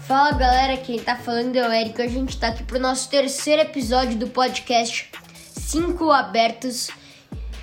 Fala 0.00 0.32
galera, 0.32 0.76
quem 0.78 0.98
tá 0.98 1.14
falando 1.16 1.54
é 1.54 1.68
o 1.68 1.72
Eric. 1.72 2.02
A 2.02 2.08
gente 2.08 2.36
tá 2.38 2.48
aqui 2.48 2.64
pro 2.64 2.80
nosso 2.80 3.08
terceiro 3.08 3.62
episódio 3.62 4.18
do 4.18 4.26
podcast 4.26 5.08
5 5.54 6.10
Abertos. 6.10 6.88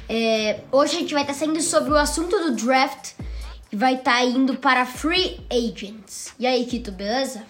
É, 0.07 0.61
hoje 0.71 0.95
a 0.95 0.99
gente 0.99 1.13
vai 1.13 1.23
estar 1.23 1.33
tá 1.33 1.39
saindo 1.39 1.61
sobre 1.61 1.91
o 1.91 1.97
assunto 1.97 2.39
do 2.39 2.55
draft 2.55 3.11
e 3.69 3.75
vai 3.75 3.95
estar 3.95 4.19
tá 4.19 4.23
indo 4.23 4.55
para 4.55 4.85
free 4.85 5.41
agents. 5.51 6.33
E 6.39 6.47
aí, 6.47 6.65
Kito, 6.65 6.93
beleza? 6.93 7.43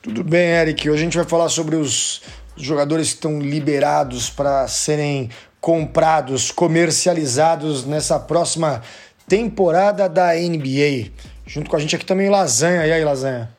Tudo 0.00 0.22
bem, 0.22 0.50
Eric. 0.50 0.88
Hoje 0.88 1.00
a 1.00 1.04
gente 1.04 1.16
vai 1.16 1.26
falar 1.26 1.48
sobre 1.48 1.74
os 1.74 2.22
jogadores 2.56 3.08
que 3.08 3.14
estão 3.14 3.40
liberados 3.40 4.30
para 4.30 4.66
serem 4.68 5.28
comprados, 5.66 6.52
comercializados 6.52 7.84
nessa 7.84 8.20
próxima 8.20 8.82
temporada 9.26 10.08
da 10.08 10.32
NBA. 10.32 11.10
Junto 11.44 11.68
com 11.68 11.74
a 11.74 11.80
gente 11.80 11.96
aqui 11.96 12.06
também 12.06 12.30
Lasanha. 12.30 12.86
E 12.86 12.92
aí, 12.92 13.04
Lasanha? 13.04 13.50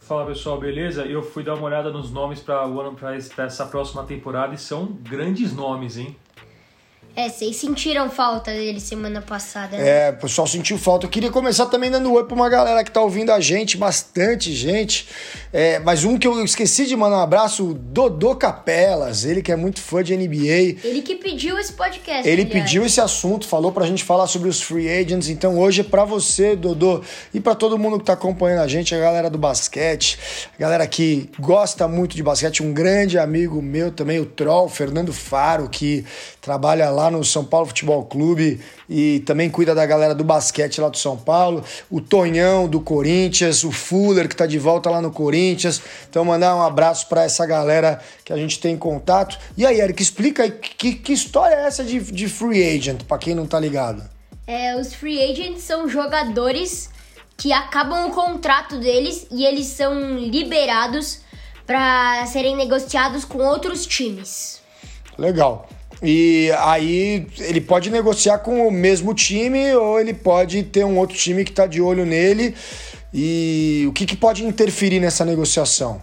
Fala 0.00 0.24
pessoal, 0.24 0.58
beleza? 0.58 1.04
Eu 1.04 1.22
fui 1.22 1.44
dar 1.44 1.52
uma 1.56 1.64
olhada 1.64 1.90
nos 1.90 2.10
nomes 2.10 2.40
para 2.40 3.44
essa 3.44 3.66
próxima 3.66 4.02
temporada 4.04 4.54
e 4.54 4.58
são 4.58 4.86
grandes 4.86 5.52
nomes, 5.52 5.98
hein? 5.98 6.16
É, 7.16 7.30
vocês 7.30 7.56
sentiram 7.56 8.10
falta 8.10 8.52
dele 8.52 8.78
semana 8.78 9.22
passada, 9.22 9.74
né? 9.74 10.08
É, 10.08 10.10
o 10.10 10.18
pessoal 10.18 10.46
sentiu 10.46 10.76
falta. 10.76 11.06
Eu 11.06 11.10
queria 11.10 11.30
começar 11.30 11.64
também 11.64 11.90
dando 11.90 12.12
oi 12.12 12.24
pra 12.24 12.34
uma 12.34 12.46
galera 12.50 12.84
que 12.84 12.90
tá 12.90 13.00
ouvindo 13.00 13.32
a 13.32 13.40
gente, 13.40 13.78
bastante 13.78 14.52
gente. 14.52 15.08
É, 15.50 15.78
mas 15.78 16.04
um 16.04 16.18
que 16.18 16.28
eu 16.28 16.44
esqueci 16.44 16.84
de 16.84 16.94
mandar 16.94 17.16
um 17.16 17.22
abraço, 17.22 17.70
o 17.70 17.72
Dodô 17.72 18.36
Capelas, 18.36 19.24
ele 19.24 19.40
que 19.40 19.50
é 19.50 19.56
muito 19.56 19.80
fã 19.80 20.04
de 20.04 20.14
NBA. 20.14 20.78
Ele 20.84 21.00
que 21.00 21.16
pediu 21.16 21.58
esse 21.58 21.72
podcast. 21.72 22.28
Ele 22.28 22.42
aliás. 22.42 22.62
pediu 22.62 22.84
esse 22.84 23.00
assunto, 23.00 23.46
falou 23.46 23.72
pra 23.72 23.86
gente 23.86 24.04
falar 24.04 24.26
sobre 24.26 24.50
os 24.50 24.60
free 24.60 24.86
agents. 24.86 25.30
Então 25.30 25.58
hoje 25.58 25.80
é 25.80 25.84
pra 25.84 26.04
você, 26.04 26.54
Dodô, 26.54 27.00
e 27.32 27.40
pra 27.40 27.54
todo 27.54 27.78
mundo 27.78 27.98
que 27.98 28.04
tá 28.04 28.12
acompanhando 28.12 28.60
a 28.60 28.68
gente, 28.68 28.94
a 28.94 28.98
galera 28.98 29.30
do 29.30 29.38
basquete, 29.38 30.18
a 30.54 30.60
galera 30.60 30.86
que 30.86 31.30
gosta 31.40 31.88
muito 31.88 32.14
de 32.14 32.22
basquete, 32.22 32.62
um 32.62 32.74
grande 32.74 33.18
amigo 33.18 33.62
meu 33.62 33.90
também, 33.90 34.20
o 34.20 34.26
Troll, 34.26 34.68
Fernando 34.68 35.14
Faro, 35.14 35.70
que 35.70 36.04
trabalha 36.46 36.88
lá 36.90 37.10
no 37.10 37.24
São 37.24 37.44
Paulo 37.44 37.66
Futebol 37.66 38.04
Clube 38.04 38.60
e 38.88 39.18
também 39.26 39.50
cuida 39.50 39.74
da 39.74 39.84
galera 39.84 40.14
do 40.14 40.22
basquete 40.22 40.80
lá 40.80 40.88
do 40.88 40.96
São 40.96 41.16
Paulo, 41.16 41.64
o 41.90 42.00
Tonhão 42.00 42.68
do 42.68 42.80
Corinthians, 42.80 43.64
o 43.64 43.72
Fuller 43.72 44.28
que 44.28 44.34
está 44.34 44.46
de 44.46 44.56
volta 44.56 44.88
lá 44.88 45.02
no 45.02 45.10
Corinthians. 45.10 45.82
Então 46.08 46.24
mandar 46.24 46.54
um 46.54 46.62
abraço 46.62 47.08
para 47.08 47.24
essa 47.24 47.44
galera 47.44 48.00
que 48.24 48.32
a 48.32 48.36
gente 48.36 48.60
tem 48.60 48.76
contato. 48.76 49.36
E 49.56 49.66
aí, 49.66 49.80
Eric, 49.80 50.00
explica 50.00 50.44
aí 50.44 50.52
que, 50.52 50.94
que 50.94 51.12
história 51.12 51.56
é 51.56 51.66
essa 51.66 51.82
de, 51.82 51.98
de 51.98 52.28
free 52.28 52.62
agent, 52.62 53.02
para 53.02 53.18
quem 53.18 53.34
não 53.34 53.44
tá 53.44 53.58
ligado? 53.58 54.08
É, 54.46 54.76
os 54.76 54.94
free 54.94 55.20
agents 55.20 55.64
são 55.64 55.88
jogadores 55.88 56.88
que 57.36 57.52
acabam 57.52 58.06
o 58.06 58.12
contrato 58.12 58.78
deles 58.78 59.26
e 59.32 59.44
eles 59.44 59.66
são 59.66 60.16
liberados 60.16 61.22
para 61.66 62.24
serem 62.26 62.54
negociados 62.54 63.24
com 63.24 63.38
outros 63.38 63.84
times. 63.84 64.62
Legal. 65.18 65.68
E 66.02 66.50
aí 66.58 67.26
ele 67.38 67.60
pode 67.60 67.90
negociar 67.90 68.38
com 68.38 68.66
o 68.66 68.70
mesmo 68.70 69.14
time 69.14 69.74
ou 69.74 69.98
ele 69.98 70.12
pode 70.12 70.62
ter 70.64 70.84
um 70.84 70.98
outro 70.98 71.16
time 71.16 71.44
que 71.44 71.50
está 71.50 71.66
de 71.66 71.80
olho 71.80 72.04
nele. 72.04 72.54
E 73.12 73.86
o 73.88 73.92
que, 73.92 74.04
que 74.04 74.16
pode 74.16 74.44
interferir 74.44 75.00
nessa 75.00 75.24
negociação? 75.24 76.02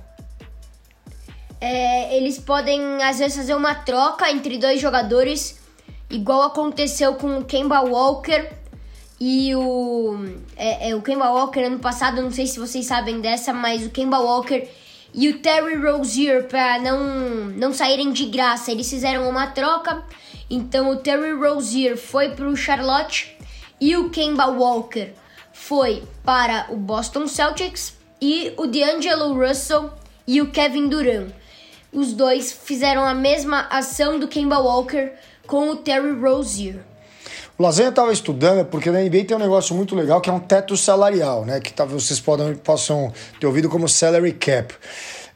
É, 1.62 2.18
eles 2.18 2.40
podem 2.40 2.82
às 3.04 3.20
vezes 3.20 3.38
fazer 3.38 3.56
uma 3.56 3.76
troca 3.76 4.30
entre 4.30 4.58
dois 4.58 4.82
jogadores, 4.82 5.60
igual 6.10 6.42
aconteceu 6.42 7.14
com 7.16 7.38
o 7.38 7.46
Kemba 7.46 7.82
Walker 7.82 8.50
e 9.20 9.56
o 9.56 10.26
é, 10.58 10.90
é, 10.90 10.96
o 10.96 11.02
Kemba 11.02 11.30
Walker 11.30 11.62
ano 11.62 11.80
passado. 11.80 12.22
Não 12.22 12.32
sei 12.32 12.48
se 12.48 12.59
vocês 12.59 12.86
sabem 12.86 13.22
dessa, 13.22 13.53
mas 13.53 13.86
o 13.86 13.90
Kemba 13.90 14.20
Walker 14.20 14.68
e 15.13 15.29
o 15.29 15.40
Terry 15.40 15.75
Rozier 15.75 16.47
para 16.47 16.79
não 16.79 17.00
não 17.56 17.74
saírem 17.74 18.12
de 18.12 18.25
graça. 18.25 18.72
Eles 18.72 18.90
fizeram 18.90 19.29
uma 19.29 19.47
troca. 19.47 20.03
Então 20.50 20.90
o 20.90 20.97
Terry 20.97 21.34
Rozier 21.34 21.97
foi 21.97 22.29
para 22.29 22.47
o 22.47 22.56
Charlotte 22.56 23.38
e 23.79 23.96
o 23.96 24.09
Kemba 24.09 24.46
Walker 24.47 25.12
foi 25.52 26.03
para 26.23 26.68
o 26.69 26.75
Boston 26.75 27.28
Celtics 27.28 27.96
e 28.22 28.53
o 28.57 28.66
D'Angelo 28.66 29.34
Russell 29.34 29.91
e 30.25 30.41
o 30.41 30.52
Kevin 30.52 30.90
Durant. 30.90 31.31
Os 31.91 32.13
dois 32.13 32.52
fizeram 32.52 33.03
a 33.03 33.13
mesma 33.13 33.68
ação 33.69 34.19
do 34.19 34.28
Kemba 34.28 34.57
Walker 34.57 35.12
com 35.46 35.69
o 35.69 35.75
Terry 35.75 36.12
Rozier. 36.12 36.84
O 37.58 37.62
Lasanha 37.62 37.90
estava 37.90 38.12
estudando 38.12 38.66
porque 38.66 38.90
na 38.90 39.00
NBA 39.00 39.25
tem 39.25 39.38
um 39.38 39.40
negócio 39.40 39.75
muito 39.75 39.96
legal 39.96 40.19
que 40.19 40.30
é 40.30 40.34
um 40.34 40.40
teto 40.40 40.75
salarial, 40.75 41.46
né? 41.46 41.59
Que 41.59 41.72
talvez 41.72 42.03
vocês 42.03 42.19
podam, 42.19 42.56
possam 42.56 43.14
ter 43.40 43.46
ouvido 43.46 43.69
como 43.69 43.88
salary 43.88 44.34
cap. 44.34 44.74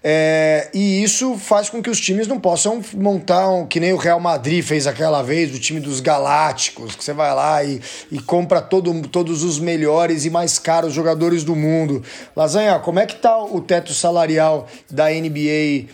É, 0.03 0.69
e 0.73 1.03
isso 1.03 1.37
faz 1.37 1.69
com 1.69 1.81
que 1.81 1.89
os 1.89 1.99
times 1.99 2.27
não 2.27 2.39
possam 2.39 2.81
montar 2.95 3.49
um, 3.49 3.67
que 3.67 3.79
nem 3.79 3.93
o 3.93 3.97
Real 3.97 4.19
Madrid 4.19 4.63
fez 4.63 4.87
aquela 4.87 5.21
vez, 5.21 5.53
o 5.53 5.59
time 5.59 5.79
dos 5.79 5.99
Galácticos, 5.99 6.95
que 6.95 7.03
você 7.03 7.13
vai 7.13 7.33
lá 7.35 7.63
e, 7.63 7.81
e 8.11 8.19
compra 8.19 8.61
todo, 8.61 9.07
todos 9.09 9.43
os 9.43 9.59
melhores 9.59 10.25
e 10.25 10.29
mais 10.29 10.57
caros 10.57 10.93
jogadores 10.93 11.43
do 11.43 11.55
mundo. 11.55 12.01
Lasanha, 12.35 12.79
como 12.79 12.99
é 12.99 13.05
que 13.05 13.15
tá 13.15 13.37
o 13.43 13.61
teto 13.61 13.93
salarial 13.93 14.67
da 14.89 15.09
NBA 15.09 15.87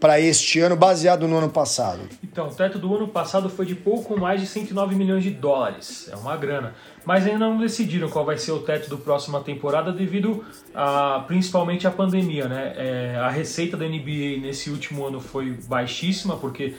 para 0.00 0.20
este 0.20 0.60
ano, 0.60 0.76
baseado 0.76 1.26
no 1.26 1.36
ano 1.38 1.50
passado? 1.50 2.00
Então, 2.22 2.48
o 2.48 2.54
teto 2.54 2.78
do 2.78 2.94
ano 2.94 3.08
passado 3.08 3.48
foi 3.48 3.66
de 3.66 3.74
pouco 3.74 4.18
mais 4.18 4.40
de 4.40 4.46
109 4.46 4.94
milhões 4.94 5.22
de 5.22 5.30
dólares. 5.30 6.08
É 6.12 6.16
uma 6.16 6.36
grana. 6.36 6.74
Mas 7.04 7.26
ainda 7.26 7.38
não 7.38 7.58
decidiram 7.58 8.08
qual 8.08 8.24
vai 8.24 8.36
ser 8.36 8.52
o 8.52 8.58
teto 8.58 8.90
do 8.90 8.98
próxima 8.98 9.40
temporada 9.40 9.92
devido 9.92 10.44
a, 10.74 11.24
principalmente 11.26 11.86
à 11.86 11.90
pandemia, 11.90 12.48
né? 12.48 12.74
É, 12.76 13.16
a 13.16 13.28
receita 13.28 13.76
da 13.76 13.86
NBA 13.86 14.40
nesse 14.40 14.70
último 14.70 15.06
ano 15.06 15.20
foi 15.20 15.56
baixíssima, 15.68 16.36
porque 16.36 16.74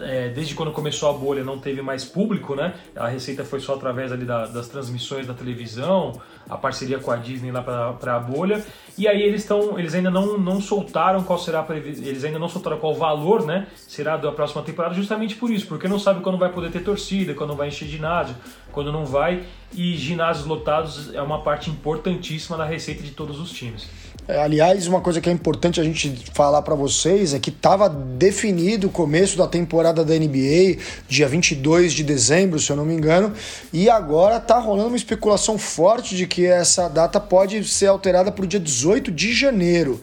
é, 0.00 0.28
desde 0.28 0.54
quando 0.54 0.72
começou 0.72 1.10
a 1.10 1.12
bolha 1.12 1.44
não 1.44 1.58
teve 1.58 1.82
mais 1.82 2.04
público, 2.04 2.54
né? 2.54 2.74
A 2.96 3.08
receita 3.08 3.44
foi 3.44 3.60
só 3.60 3.74
através 3.74 4.12
ali 4.12 4.24
da, 4.24 4.46
das 4.46 4.68
transmissões 4.68 5.26
da 5.26 5.34
televisão, 5.34 6.20
a 6.48 6.56
parceria 6.56 6.98
com 6.98 7.10
a 7.10 7.16
Disney 7.16 7.50
lá 7.50 7.62
para 7.62 8.16
a 8.16 8.18
bolha. 8.18 8.64
E 8.96 9.06
aí 9.06 9.22
eles 9.22 9.42
estão, 9.42 9.78
eles 9.78 9.94
ainda 9.94 10.10
não, 10.10 10.38
não 10.38 10.60
soltaram 10.60 11.22
qual 11.22 11.38
será 11.38 11.66
eles 11.70 12.24
ainda 12.24 12.38
não 12.38 12.48
soltaram 12.48 12.78
qual 12.78 12.94
valor, 12.94 13.44
né? 13.44 13.66
Será 13.76 14.16
da 14.16 14.32
próxima 14.32 14.62
temporada, 14.62 14.94
justamente 14.94 15.36
por 15.36 15.50
isso, 15.50 15.66
porque 15.66 15.88
não 15.88 15.98
sabe 15.98 16.20
quando 16.20 16.38
vai 16.38 16.50
poder 16.50 16.70
ter 16.70 16.82
torcida, 16.82 17.34
quando 17.34 17.54
vai 17.54 17.68
encher 17.68 17.86
ginásio, 17.86 18.34
quando 18.72 18.92
não 18.92 19.04
vai. 19.04 19.44
E 19.72 19.96
ginásios 19.96 20.46
lotados 20.46 21.14
é 21.14 21.22
uma 21.22 21.42
parte 21.42 21.70
importantíssima 21.70 22.56
da 22.56 22.64
receita 22.64 23.02
de 23.02 23.12
todos 23.12 23.38
os 23.38 23.52
times. 23.52 23.88
É, 24.28 24.38
aliás, 24.38 24.86
uma 24.86 25.00
coisa 25.00 25.20
que 25.20 25.28
é 25.28 25.32
importante 25.32 25.80
a 25.80 25.84
gente 25.84 26.24
falar 26.32 26.62
para 26.62 26.74
vocês 26.74 27.34
é 27.34 27.38
que 27.38 27.50
estava 27.50 27.88
definido 27.88 28.86
o 28.86 28.90
começo 28.90 29.36
da 29.36 29.46
temporada 29.46 30.04
da 30.04 30.14
NBA, 30.14 30.78
dia 31.08 31.26
22 31.26 31.92
de 31.92 32.04
dezembro, 32.04 32.58
se 32.60 32.70
eu 32.70 32.76
não 32.76 32.84
me 32.84 32.94
engano, 32.94 33.32
e 33.72 33.90
agora 33.90 34.36
está 34.36 34.58
rolando 34.58 34.88
uma 34.88 34.96
especulação 34.96 35.58
forte 35.58 36.14
de 36.14 36.26
que 36.26 36.46
essa 36.46 36.88
data 36.88 37.18
pode 37.18 37.64
ser 37.64 37.86
alterada 37.86 38.30
para 38.30 38.44
o 38.44 38.48
dia 38.48 38.60
18 38.60 39.10
de 39.10 39.32
janeiro. 39.32 40.00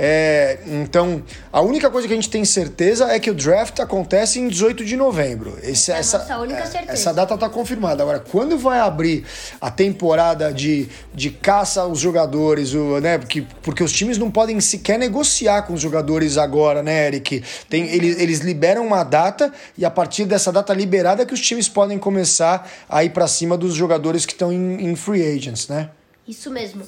É, 0.00 0.60
então, 0.64 1.24
a 1.52 1.60
única 1.60 1.90
coisa 1.90 2.06
que 2.06 2.12
a 2.14 2.16
gente 2.16 2.30
tem 2.30 2.44
certeza 2.44 3.06
é 3.06 3.18
que 3.18 3.28
o 3.28 3.34
draft 3.34 3.80
acontece 3.80 4.38
em 4.38 4.46
18 4.46 4.84
de 4.84 4.96
novembro. 4.96 5.58
Esse, 5.60 5.90
é 5.90 5.98
essa, 5.98 6.18
é. 6.18 6.92
Essa 6.92 7.12
data 7.12 7.34
está 7.34 7.48
confirmada. 7.48 8.04
Agora, 8.04 8.20
quando 8.20 8.56
vai 8.56 8.78
abrir 8.78 9.24
a 9.60 9.72
temporada 9.72 10.52
de, 10.52 10.88
de 11.12 11.30
caça 11.30 11.80
aos 11.80 11.98
jogadores, 11.98 12.74
o, 12.74 13.00
né? 13.00 13.18
Porque, 13.18 13.44
porque 13.60 13.82
os 13.82 13.92
times 13.92 14.18
não 14.18 14.30
podem 14.30 14.60
sequer 14.60 15.00
negociar 15.00 15.62
com 15.62 15.74
os 15.74 15.80
jogadores 15.80 16.38
agora, 16.38 16.80
né, 16.80 17.08
Eric? 17.08 17.42
Tem, 17.68 17.88
eles, 17.88 18.20
eles 18.20 18.38
liberam 18.38 18.86
uma 18.86 19.02
data 19.02 19.52
e 19.76 19.84
a 19.84 19.90
partir 19.90 20.26
dessa 20.26 20.52
data 20.52 20.72
liberada 20.72 21.24
é 21.24 21.26
que 21.26 21.34
os 21.34 21.40
times 21.40 21.68
podem 21.68 21.98
começar 21.98 22.70
a 22.88 23.02
ir 23.02 23.10
para 23.10 23.26
cima 23.26 23.56
dos 23.56 23.74
jogadores 23.74 24.24
que 24.24 24.32
estão 24.32 24.52
em, 24.52 24.90
em 24.90 24.94
free 24.94 25.26
agents, 25.26 25.66
né? 25.66 25.90
Isso 26.26 26.50
mesmo. 26.50 26.84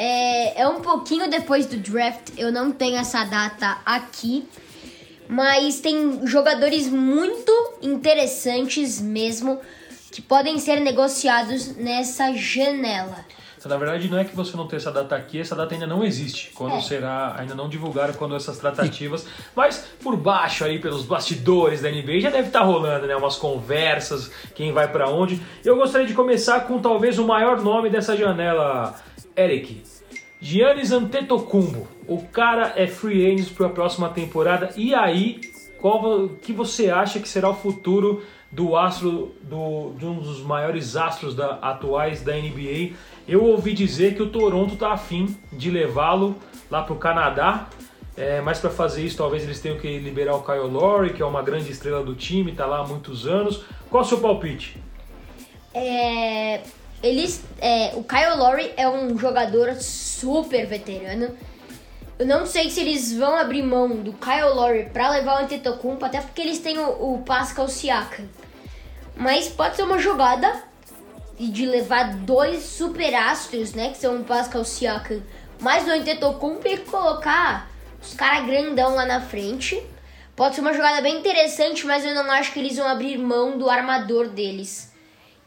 É, 0.00 0.62
é 0.62 0.68
um 0.68 0.80
pouquinho 0.80 1.28
depois 1.28 1.66
do 1.66 1.76
draft, 1.76 2.30
eu 2.36 2.52
não 2.52 2.70
tenho 2.70 2.96
essa 2.96 3.24
data 3.24 3.78
aqui. 3.84 4.48
Mas 5.28 5.80
tem 5.80 6.24
jogadores 6.24 6.86
muito 6.86 7.52
interessantes 7.82 9.00
mesmo 9.00 9.60
que 10.12 10.22
podem 10.22 10.56
ser 10.58 10.78
negociados 10.80 11.76
nessa 11.76 12.32
janela. 12.32 13.26
Na 13.66 13.76
verdade, 13.76 14.08
não 14.08 14.18
é 14.18 14.24
que 14.24 14.34
você 14.36 14.56
não 14.56 14.68
tem 14.68 14.76
essa 14.76 14.92
data 14.92 15.16
aqui, 15.16 15.40
essa 15.40 15.56
data 15.56 15.74
ainda 15.74 15.86
não 15.86 16.04
existe. 16.04 16.52
Quando 16.54 16.76
é. 16.76 16.80
será, 16.80 17.34
ainda 17.36 17.56
não 17.56 17.68
divulgaram 17.68 18.14
quando 18.14 18.36
essas 18.36 18.56
tratativas. 18.56 19.26
mas 19.54 19.84
por 20.00 20.16
baixo 20.16 20.64
aí, 20.64 20.78
pelos 20.78 21.04
bastidores 21.04 21.82
da 21.82 21.90
NBA, 21.90 22.20
já 22.20 22.30
deve 22.30 22.48
estar 22.48 22.60
tá 22.60 22.64
rolando, 22.64 23.06
né? 23.08 23.16
Umas 23.16 23.36
conversas, 23.36 24.30
quem 24.54 24.72
vai 24.72 24.86
para 24.86 25.10
onde. 25.10 25.42
Eu 25.64 25.76
gostaria 25.76 26.06
de 26.06 26.14
começar 26.14 26.60
com 26.60 26.78
talvez 26.78 27.18
o 27.18 27.26
maior 27.26 27.60
nome 27.60 27.90
dessa 27.90 28.16
janela 28.16 28.94
Eric, 29.38 29.82
Giannis 30.40 30.90
Antetokounmpo. 30.92 31.86
O 32.06 32.22
cara 32.22 32.72
é 32.76 32.86
free 32.86 33.26
agent 33.26 33.54
para 33.54 33.66
a 33.66 33.70
próxima 33.70 34.08
temporada. 34.08 34.70
E 34.76 34.94
aí, 34.94 35.40
qual 35.78 36.28
que 36.42 36.52
você 36.52 36.90
acha 36.90 37.20
que 37.20 37.28
será 37.28 37.48
o 37.48 37.54
futuro 37.54 38.22
do 38.50 38.76
astro, 38.76 39.34
do, 39.42 39.92
de 39.96 40.06
um 40.06 40.18
dos 40.18 40.42
maiores 40.42 40.96
astros 40.96 41.34
da, 41.34 41.54
atuais 41.56 42.22
da 42.22 42.34
NBA. 42.34 42.94
Eu 43.26 43.44
ouvi 43.44 43.74
dizer 43.74 44.14
que 44.14 44.22
o 44.22 44.30
Toronto 44.30 44.74
está 44.74 44.92
afim 44.92 45.36
de 45.52 45.70
levá-lo 45.70 46.36
lá 46.70 46.82
para 46.82 46.94
o 46.94 46.96
Canadá. 46.96 47.68
É, 48.16 48.40
mas 48.40 48.58
para 48.58 48.70
fazer 48.70 49.04
isso, 49.04 49.16
talvez 49.16 49.44
eles 49.44 49.60
tenham 49.60 49.78
que 49.78 49.98
liberar 49.98 50.34
o 50.34 50.42
Kyle 50.42 50.66
Lowry, 50.66 51.12
que 51.12 51.22
é 51.22 51.26
uma 51.26 51.40
grande 51.40 51.70
estrela 51.70 52.02
do 52.02 52.16
time, 52.16 52.50
está 52.50 52.66
lá 52.66 52.78
há 52.78 52.86
muitos 52.86 53.28
anos. 53.28 53.64
Qual 53.88 54.02
o 54.02 54.06
seu 54.06 54.18
palpite? 54.18 54.82
É, 55.72 56.62
eles, 57.02 57.42
é, 57.60 57.92
o 57.94 58.02
Kyle 58.02 58.36
Lowry 58.36 58.72
é 58.76 58.88
um 58.88 59.18
jogador 59.18 59.74
super 59.76 60.66
veterano. 60.66 61.36
Eu 62.18 62.26
não 62.26 62.46
sei 62.46 62.68
se 62.70 62.80
eles 62.80 63.16
vão 63.16 63.36
abrir 63.36 63.62
mão 63.62 63.88
do 63.96 64.12
Kyle 64.12 64.54
Lowry 64.54 64.90
para 64.92 65.10
levar 65.10 65.40
o 65.40 65.44
Antetokounmpo, 65.44 66.04
até 66.04 66.20
porque 66.20 66.40
eles 66.40 66.58
têm 66.58 66.78
o, 66.78 67.14
o 67.14 67.22
Pascal 67.22 67.68
Siakam. 67.68 68.28
Mas 69.14 69.48
pode 69.48 69.76
ser 69.76 69.82
uma 69.82 69.98
jogada 69.98 70.62
de 71.38 71.66
levar 71.66 72.16
dois 72.16 72.64
super 72.64 73.14
astros, 73.14 73.72
né, 73.72 73.90
que 73.90 73.98
são 73.98 74.16
o 74.16 74.24
Pascal 74.24 74.64
Siakam, 74.64 75.22
mais 75.60 75.86
o 75.86 75.90
Antetokounmpo 75.90 76.66
e 76.66 76.78
colocar 76.78 77.70
os 78.02 78.14
caras 78.14 78.46
grandão 78.46 78.94
lá 78.94 79.06
na 79.06 79.20
frente. 79.20 79.80
Pode 80.34 80.56
ser 80.56 80.60
uma 80.60 80.72
jogada 80.72 81.00
bem 81.00 81.18
interessante, 81.18 81.86
mas 81.86 82.04
eu 82.04 82.14
não 82.14 82.30
acho 82.30 82.52
que 82.52 82.58
eles 82.58 82.76
vão 82.76 82.86
abrir 82.86 83.18
mão 83.18 83.56
do 83.56 83.70
armador 83.70 84.28
deles, 84.28 84.92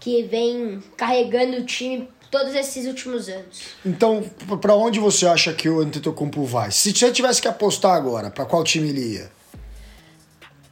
que 0.01 0.24
vem 0.24 0.83
carregando 0.98 1.57
o 1.57 1.63
time 1.65 2.09
todos 2.31 2.56
esses 2.56 2.88
últimos 2.88 3.30
anos. 3.30 3.75
Então, 3.86 4.24
para 4.59 4.74
onde 4.75 5.00
você 5.00 5.27
acha 5.27 5.53
que 5.53 5.69
o 5.69 5.80
Antetokounmpo 5.80 6.44
vai? 6.44 6.71
Se 6.71 6.92
você 6.92 7.12
tivesse 7.12 7.42
que 7.42 7.48
apostar 7.48 7.94
agora, 7.94 8.31
para 8.31 8.45
qual 8.45 8.63
time 8.63 8.89
ele 8.89 9.13
ia? 9.13 9.31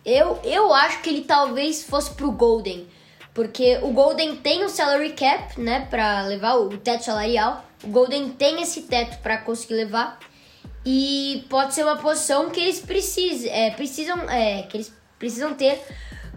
Eu, 0.03 0.39
eu 0.43 0.73
acho 0.73 1.01
que 1.01 1.09
ele 1.09 1.21
talvez 1.21 1.83
fosse 1.83 2.11
pro 2.11 2.31
Golden, 2.31 2.87
porque 3.33 3.77
o 3.83 3.91
Golden 3.91 4.37
tem 4.37 4.63
o 4.63 4.69
salary 4.69 5.13
cap, 5.13 5.61
né, 5.61 5.85
para 5.89 6.23
levar 6.23 6.55
o 6.55 6.75
teto 6.77 7.03
salarial. 7.03 7.63
O 7.83 7.87
Golden 7.87 8.29
tem 8.29 8.61
esse 8.61 8.83
teto 8.83 9.19
para 9.21 9.37
conseguir 9.37 9.75
levar. 9.75 10.17
E 10.83 11.45
pode 11.49 11.75
ser 11.75 11.83
uma 11.83 11.97
posição 11.97 12.49
que 12.49 12.59
eles 12.59 12.79
precisam, 12.79 13.51
é, 13.51 13.69
precisam, 13.71 14.17
é, 14.29 14.63
que 14.63 14.77
eles 14.77 14.91
precisam 15.19 15.53
ter. 15.53 15.79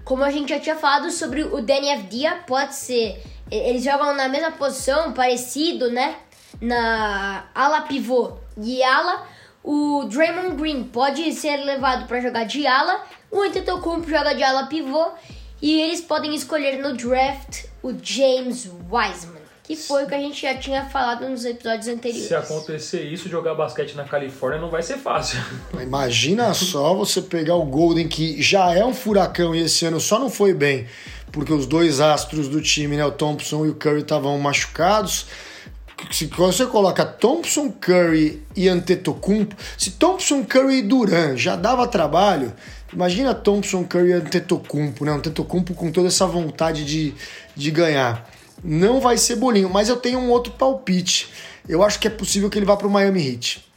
Como 0.05 0.25
a 0.25 0.31
gente 0.31 0.51
já 0.51 0.59
tinha 0.59 0.77
falado 0.77 1.11
sobre 1.11 1.43
o 1.43 1.61
Danny 1.61 1.91
Avdia, 1.91 2.43
pode 2.47 2.75
ser. 2.75 3.23
Eles 3.51 3.85
jogam 3.85 4.15
na 4.15 4.29
mesma 4.29 4.53
posição, 4.53 5.13
parecido, 5.13 5.91
né? 5.91 6.17
Na 6.61 7.45
ala 7.55 7.83
pivô 7.83 8.39
e 8.57 8.83
ala. 8.83 9.27
O 9.63 10.05
Draymond 10.05 10.57
Green 10.57 10.85
pode 10.85 11.33
ser 11.33 11.57
levado 11.59 12.07
para 12.07 12.21
jogar 12.21 12.45
de 12.45 12.67
ala. 12.67 13.05
O 13.31 13.41
Antetokounmpo 13.43 14.09
joga 14.09 14.35
de 14.35 14.43
ala 14.43 14.67
pivô. 14.67 15.11
E 15.61 15.81
eles 15.81 16.01
podem 16.01 16.35
escolher 16.35 16.79
no 16.79 16.97
draft 16.97 17.67
o 17.83 17.93
James 18.03 18.69
Wiseman 18.91 19.42
que 19.77 19.77
foi 19.77 20.05
o 20.05 20.07
que 20.07 20.15
a 20.15 20.19
gente 20.19 20.43
já 20.43 20.55
tinha 20.55 20.85
falado 20.85 21.27
nos 21.29 21.45
episódios 21.45 21.89
anteriores. 21.89 22.29
Se 22.29 22.35
acontecer 22.35 23.03
isso, 23.05 23.29
jogar 23.29 23.55
basquete 23.55 23.95
na 23.95 24.05
Califórnia 24.05 24.61
não 24.61 24.69
vai 24.69 24.83
ser 24.83 24.99
fácil. 24.99 25.39
Imagina 25.81 26.53
só 26.53 26.95
você 26.95 27.23
pegar 27.23 27.57
o 27.57 27.65
Golden, 27.65 28.07
que 28.07 28.41
já 28.43 28.75
é 28.75 28.85
um 28.85 28.93
furacão 28.93 29.55
e 29.55 29.63
esse 29.63 29.87
ano 29.87 29.99
só 29.99 30.19
não 30.19 30.29
foi 30.29 30.53
bem, 30.53 30.87
porque 31.31 31.53
os 31.53 31.67
dois 31.67 32.01
astros 32.01 32.49
do 32.49 32.61
time, 32.61 32.97
né, 32.97 33.05
o 33.05 33.11
Thompson 33.11 33.65
e 33.65 33.71
o 33.71 33.75
Curry, 33.75 34.03
estavam 34.03 34.39
machucados. 34.39 35.27
Se 36.11 36.27
você 36.27 36.67
coloca 36.67 37.05
Thompson, 37.07 37.71
Curry 37.71 38.43
e 38.57 38.69
Antetokounmpo, 38.69 39.55
se 39.79 39.93
Thompson, 39.93 40.45
Curry 40.45 40.79
e 40.79 40.83
Duran 40.83 41.37
já 41.37 41.57
dava 41.57 41.87
trabalho, 41.87 42.53
imagina 42.93 43.33
Thompson, 43.33 43.85
Curry 43.85 44.11
e 44.11 44.13
Antetokounmpo, 44.15 45.05
né? 45.05 45.13
Antetokounmpo 45.13 45.75
com 45.75 45.93
toda 45.93 46.09
essa 46.09 46.27
vontade 46.27 46.85
de, 46.85 47.15
de 47.55 47.71
ganhar 47.71 48.29
não 48.63 49.01
vai 49.01 49.17
ser 49.19 49.37
bolinho, 49.37 49.69
mas 49.69 49.89
eu 49.89 49.97
tenho 49.97 50.19
um 50.19 50.31
outro 50.31 50.53
palpite. 50.53 51.29
Eu 51.69 51.83
acho 51.83 51.99
que 51.99 52.07
é 52.07 52.11
possível 52.11 52.49
que 52.49 52.59
ele 52.59 52.67
vá 52.67 52.77
para 52.77 52.87
o 52.87 52.91
Miami 52.91 53.27
Heat. 53.27 53.73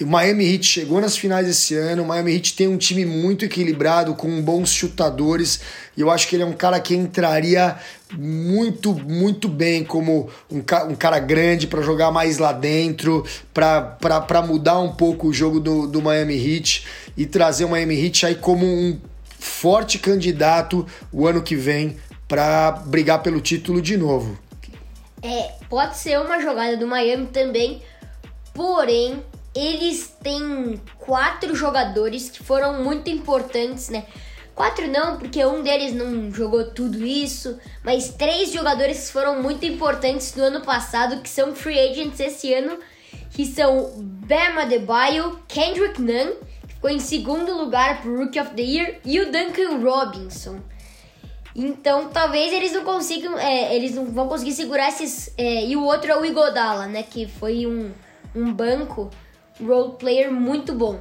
O 0.00 0.06
Miami 0.06 0.52
Heat 0.52 0.64
chegou 0.64 1.00
nas 1.00 1.16
finais 1.16 1.48
esse 1.48 1.74
ano. 1.76 2.02
O 2.02 2.06
Miami 2.06 2.34
Heat 2.34 2.56
tem 2.56 2.66
um 2.66 2.76
time 2.76 3.06
muito 3.06 3.44
equilibrado, 3.44 4.14
com 4.14 4.42
bons 4.42 4.72
chutadores. 4.72 5.60
E 5.96 6.00
eu 6.00 6.10
acho 6.10 6.26
que 6.26 6.34
ele 6.34 6.42
é 6.42 6.46
um 6.46 6.54
cara 6.54 6.80
que 6.80 6.94
entraria 6.94 7.76
muito, 8.12 8.94
muito 8.94 9.48
bem 9.48 9.84
como 9.84 10.28
um, 10.50 10.60
ca 10.60 10.84
um 10.84 10.94
cara 10.94 11.18
grande 11.18 11.66
para 11.66 11.82
jogar 11.82 12.10
mais 12.10 12.38
lá 12.38 12.52
dentro, 12.52 13.24
para 13.54 14.42
mudar 14.42 14.80
um 14.80 14.92
pouco 14.92 15.28
o 15.28 15.32
jogo 15.32 15.60
do, 15.60 15.86
do 15.86 16.02
Miami 16.02 16.34
Heat 16.34 16.84
e 17.16 17.24
trazer 17.24 17.64
o 17.64 17.68
Miami 17.68 18.04
Heat 18.04 18.26
aí 18.26 18.34
como 18.34 18.66
um 18.66 18.98
forte 19.38 19.98
candidato 19.98 20.86
o 21.12 21.26
ano 21.26 21.42
que 21.42 21.54
vem 21.54 21.96
para 22.32 22.70
brigar 22.86 23.22
pelo 23.22 23.42
título 23.42 23.82
de 23.82 23.94
novo. 23.94 24.38
É, 25.22 25.52
pode 25.68 25.98
ser 25.98 26.18
uma 26.18 26.40
jogada 26.40 26.78
do 26.78 26.86
Miami 26.86 27.26
também, 27.26 27.82
porém 28.54 29.22
eles 29.54 30.16
têm 30.22 30.80
quatro 30.98 31.54
jogadores 31.54 32.30
que 32.30 32.42
foram 32.42 32.82
muito 32.82 33.10
importantes, 33.10 33.90
né? 33.90 34.06
Quatro 34.54 34.88
não, 34.88 35.18
porque 35.18 35.44
um 35.44 35.62
deles 35.62 35.92
não 35.92 36.32
jogou 36.32 36.64
tudo 36.70 37.04
isso, 37.04 37.58
mas 37.84 38.08
três 38.14 38.50
jogadores 38.50 39.10
foram 39.10 39.42
muito 39.42 39.66
importantes 39.66 40.34
no 40.34 40.44
ano 40.44 40.62
passado, 40.62 41.20
que 41.20 41.28
são 41.28 41.54
free 41.54 41.78
agents 41.78 42.18
esse 42.18 42.54
ano, 42.54 42.78
que 43.32 43.44
são 43.44 43.92
Bam 43.98 44.58
Adebayo, 44.58 45.38
Kendrick 45.46 46.00
Nunn, 46.00 46.32
que 46.66 46.74
ficou 46.76 46.88
em 46.88 46.98
segundo 46.98 47.52
lugar 47.54 48.00
pro 48.00 48.16
Rookie 48.16 48.40
of 48.40 48.54
the 48.54 48.62
Year, 48.62 49.00
e 49.04 49.20
o 49.20 49.30
Duncan 49.30 49.84
Robinson. 49.84 50.72
Então 51.54 52.08
talvez 52.08 52.52
eles 52.52 52.72
não 52.72 52.82
consigam, 52.82 53.38
é, 53.38 53.74
eles 53.74 53.94
não 53.94 54.06
vão 54.06 54.28
conseguir 54.28 54.52
segurar 54.52 54.88
esses. 54.88 55.32
É, 55.36 55.66
e 55.66 55.76
o 55.76 55.84
outro 55.84 56.10
é 56.10 56.16
o 56.16 56.24
Igodala, 56.24 56.86
né? 56.86 57.02
Que 57.02 57.26
foi 57.26 57.66
um, 57.66 57.90
um 58.34 58.52
banco 58.52 59.10
role 59.62 59.94
player 59.98 60.32
muito 60.32 60.72
bom. 60.72 61.00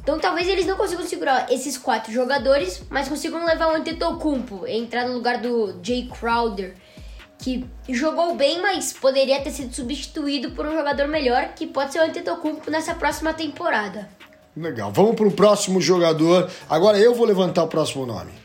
Então 0.00 0.18
talvez 0.18 0.46
eles 0.48 0.66
não 0.66 0.76
consigam 0.76 1.04
segurar 1.06 1.50
esses 1.50 1.78
quatro 1.78 2.12
jogadores, 2.12 2.82
mas 2.90 3.08
consigam 3.08 3.44
levar 3.44 3.72
o 3.72 3.76
Antetokounmpo, 3.76 4.66
entrar 4.66 5.08
no 5.08 5.14
lugar 5.14 5.38
do 5.40 5.74
Jay 5.82 6.06
Crowder, 6.08 6.74
que 7.38 7.66
jogou 7.88 8.34
bem, 8.34 8.60
mas 8.60 8.92
poderia 8.92 9.40
ter 9.40 9.50
sido 9.50 9.74
substituído 9.74 10.50
por 10.50 10.66
um 10.66 10.74
jogador 10.74 11.08
melhor, 11.08 11.54
que 11.54 11.66
pode 11.66 11.92
ser 11.92 12.00
o 12.00 12.02
Antetokounmpo 12.02 12.70
nessa 12.70 12.94
próxima 12.94 13.32
temporada. 13.32 14.08
Legal. 14.54 14.92
Vamos 14.92 15.16
para 15.16 15.26
o 15.26 15.32
próximo 15.32 15.80
jogador. 15.80 16.50
Agora 16.68 16.98
eu 16.98 17.14
vou 17.14 17.26
levantar 17.26 17.64
o 17.64 17.68
próximo 17.68 18.06
nome. 18.06 18.43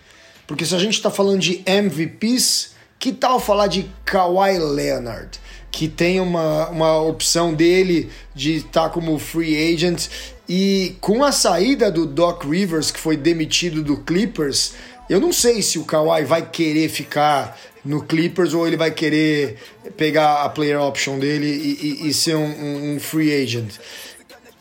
Porque 0.49 0.65
se 0.65 0.73
a 0.73 0.79
gente 0.79 0.95
está 0.95 1.11
falando 1.11 1.41
de 1.41 1.61
MVPs, 1.63 2.71
que 2.97 3.13
tal 3.13 3.39
falar 3.39 3.67
de 3.67 3.85
Kawhi 4.03 4.57
Leonard? 4.57 5.39
Que 5.69 5.87
tem 5.87 6.19
uma, 6.19 6.69
uma 6.69 6.99
opção 6.99 7.53
dele 7.53 8.09
de 8.33 8.55
estar 8.55 8.85
tá 8.85 8.89
como 8.89 9.19
free 9.19 9.71
agent. 9.71 10.07
E 10.49 10.95
com 10.99 11.23
a 11.23 11.31
saída 11.31 11.91
do 11.91 12.07
Doc 12.07 12.45
Rivers, 12.45 12.89
que 12.89 12.99
foi 12.99 13.15
demitido 13.15 13.83
do 13.83 13.97
Clippers, 13.97 14.73
eu 15.07 15.19
não 15.19 15.31
sei 15.31 15.61
se 15.61 15.77
o 15.77 15.85
Kawhi 15.85 16.25
vai 16.25 16.49
querer 16.49 16.89
ficar 16.89 17.55
no 17.85 18.01
Clippers 18.03 18.51
ou 18.51 18.65
ele 18.65 18.75
vai 18.75 18.89
querer 18.89 19.57
pegar 19.95 20.41
a 20.41 20.49
player 20.49 20.81
option 20.81 21.19
dele 21.19 21.45
e, 21.45 22.05
e, 22.05 22.09
e 22.09 22.13
ser 22.13 22.35
um, 22.35 22.95
um 22.95 22.99
free 22.99 23.31
agent. 23.39 23.75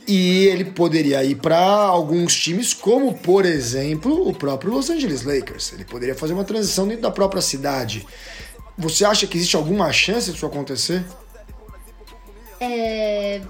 E 0.08 0.46
ele 0.46 0.64
poderia 0.64 1.22
ir 1.22 1.34
para 1.34 1.58
alguns 1.58 2.34
times, 2.34 2.72
como 2.72 3.12
por 3.12 3.44
exemplo 3.44 4.26
o 4.26 4.32
próprio 4.32 4.72
Los 4.72 4.88
Angeles 4.88 5.22
Lakers. 5.22 5.74
Ele 5.74 5.84
poderia 5.84 6.14
fazer 6.14 6.32
uma 6.32 6.44
transição 6.44 6.88
dentro 6.88 7.02
da 7.02 7.10
própria 7.10 7.42
cidade. 7.42 8.06
Você 8.78 9.04
acha 9.04 9.26
que 9.26 9.36
existe 9.36 9.54
alguma 9.54 9.92
chance 9.92 10.32
disso 10.32 10.46
acontecer? 10.46 11.04
É, 12.58 13.42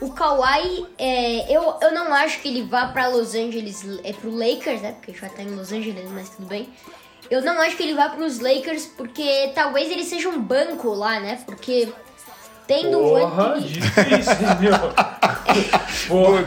o 0.00 0.10
Kawhi, 0.10 0.84
é, 0.98 1.56
eu, 1.56 1.76
eu 1.80 1.94
não 1.94 2.12
acho 2.12 2.40
que 2.40 2.48
ele 2.48 2.64
vá 2.64 2.88
para 2.88 3.06
Los 3.06 3.32
Angeles, 3.36 3.84
é 4.02 4.12
pro 4.12 4.36
Lakers, 4.36 4.82
né? 4.82 4.92
Porque 4.92 5.12
já 5.12 5.28
tá 5.28 5.42
em 5.42 5.54
Los 5.54 5.70
Angeles, 5.70 6.10
mas 6.10 6.28
tudo 6.30 6.48
bem. 6.48 6.68
Eu 7.30 7.40
não 7.40 7.60
acho 7.60 7.76
que 7.76 7.84
ele 7.84 7.94
vá 7.94 8.08
para 8.08 8.24
os 8.24 8.40
Lakers 8.40 8.86
porque 8.96 9.52
talvez 9.54 9.90
ele 9.92 10.04
seja 10.04 10.28
um 10.28 10.42
banco 10.42 10.88
lá, 10.88 11.20
né? 11.20 11.40
Porque 11.46 11.88
Tendo 12.66 12.98
Porra, 12.98 13.56
o 13.56 13.60
difícil, 13.60 13.92
Porra. 16.08 16.42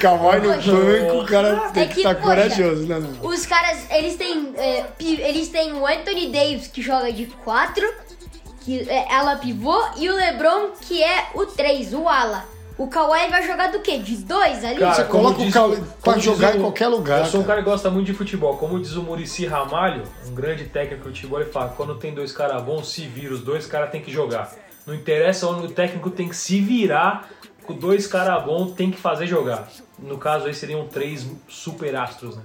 Kawhi 0.00 0.40
no 0.40 0.48
banco, 0.48 1.18
o 1.18 1.26
cara 1.26 1.70
tem 1.72 1.82
é 1.82 1.86
que 1.86 1.98
estar 1.98 2.14
tá 2.14 2.22
corajoso, 2.22 2.86
né? 2.86 2.96
Os 3.22 3.44
caras, 3.44 3.84
eles 3.90 4.16
têm, 4.16 4.54
é, 4.56 4.86
eles 4.98 5.48
têm 5.48 5.74
o 5.74 5.86
Anthony 5.86 6.30
Davis, 6.30 6.68
que 6.68 6.80
joga 6.80 7.12
de 7.12 7.26
4, 7.26 7.86
que 8.62 8.88
é 8.88 9.12
ala 9.12 9.36
pivô, 9.36 9.78
e 9.98 10.08
o 10.08 10.16
LeBron, 10.16 10.70
que 10.80 11.02
é 11.02 11.26
o 11.34 11.44
3, 11.44 11.92
o 11.92 12.08
ala. 12.08 12.46
O 12.78 12.86
Kawhi 12.86 13.28
vai 13.28 13.44
jogar 13.44 13.70
do 13.72 13.80
quê? 13.80 13.98
De 13.98 14.16
2 14.16 14.64
ali? 14.64 14.78
Cara, 14.78 14.94
Você 14.94 15.04
coloca 15.04 15.42
o 15.42 15.50
Kawhi 15.50 15.82
pra 16.00 16.16
jogar 16.18 16.56
em 16.56 16.60
qualquer 16.60 16.86
lugar. 16.86 17.18
Eu 17.20 17.26
sou 17.26 17.40
um 17.40 17.44
cara 17.44 17.60
que 17.60 17.68
gosta 17.68 17.90
muito 17.90 18.06
de 18.06 18.14
futebol. 18.14 18.56
Como 18.56 18.80
diz 18.80 18.92
o 18.92 19.02
Murici 19.02 19.44
Ramalho, 19.44 20.04
um 20.26 20.32
grande 20.32 20.64
técnico 20.64 21.10
de 21.10 21.20
futebol, 21.20 21.40
ele 21.40 21.50
fala: 21.50 21.74
quando 21.76 21.96
tem 21.96 22.14
dois 22.14 22.30
caras 22.30 22.62
bons, 22.62 22.88
se 22.88 23.04
vira, 23.04 23.34
os 23.34 23.40
dois 23.40 23.66
caras 23.66 23.90
tem 23.90 24.00
que 24.00 24.12
jogar. 24.12 24.54
Não 24.88 24.94
interessa 24.94 25.46
onde 25.46 25.66
o 25.66 25.70
técnico 25.70 26.10
tem 26.10 26.30
que 26.30 26.34
se 26.34 26.62
virar, 26.62 27.28
com 27.64 27.74
dois 27.74 28.06
caras 28.06 28.42
bons 28.42 28.72
tem 28.72 28.90
que 28.90 28.96
fazer 28.96 29.26
jogar. 29.26 29.68
No 29.98 30.16
caso 30.16 30.46
aí 30.46 30.54
seriam 30.54 30.88
três 30.88 31.26
super 31.46 31.94
astros, 31.94 32.38
né? 32.38 32.42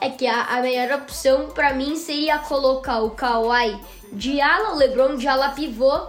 É 0.00 0.08
que 0.08 0.26
a, 0.26 0.44
a 0.44 0.62
melhor 0.62 1.00
opção 1.00 1.50
para 1.50 1.74
mim 1.74 1.96
seria 1.96 2.38
colocar 2.38 3.00
o 3.00 3.10
Kawhi 3.10 3.78
de 4.10 4.40
ala, 4.40 4.74
o 4.74 4.78
LeBron 4.78 5.16
de 5.16 5.28
ala 5.28 5.50
pivô 5.50 6.06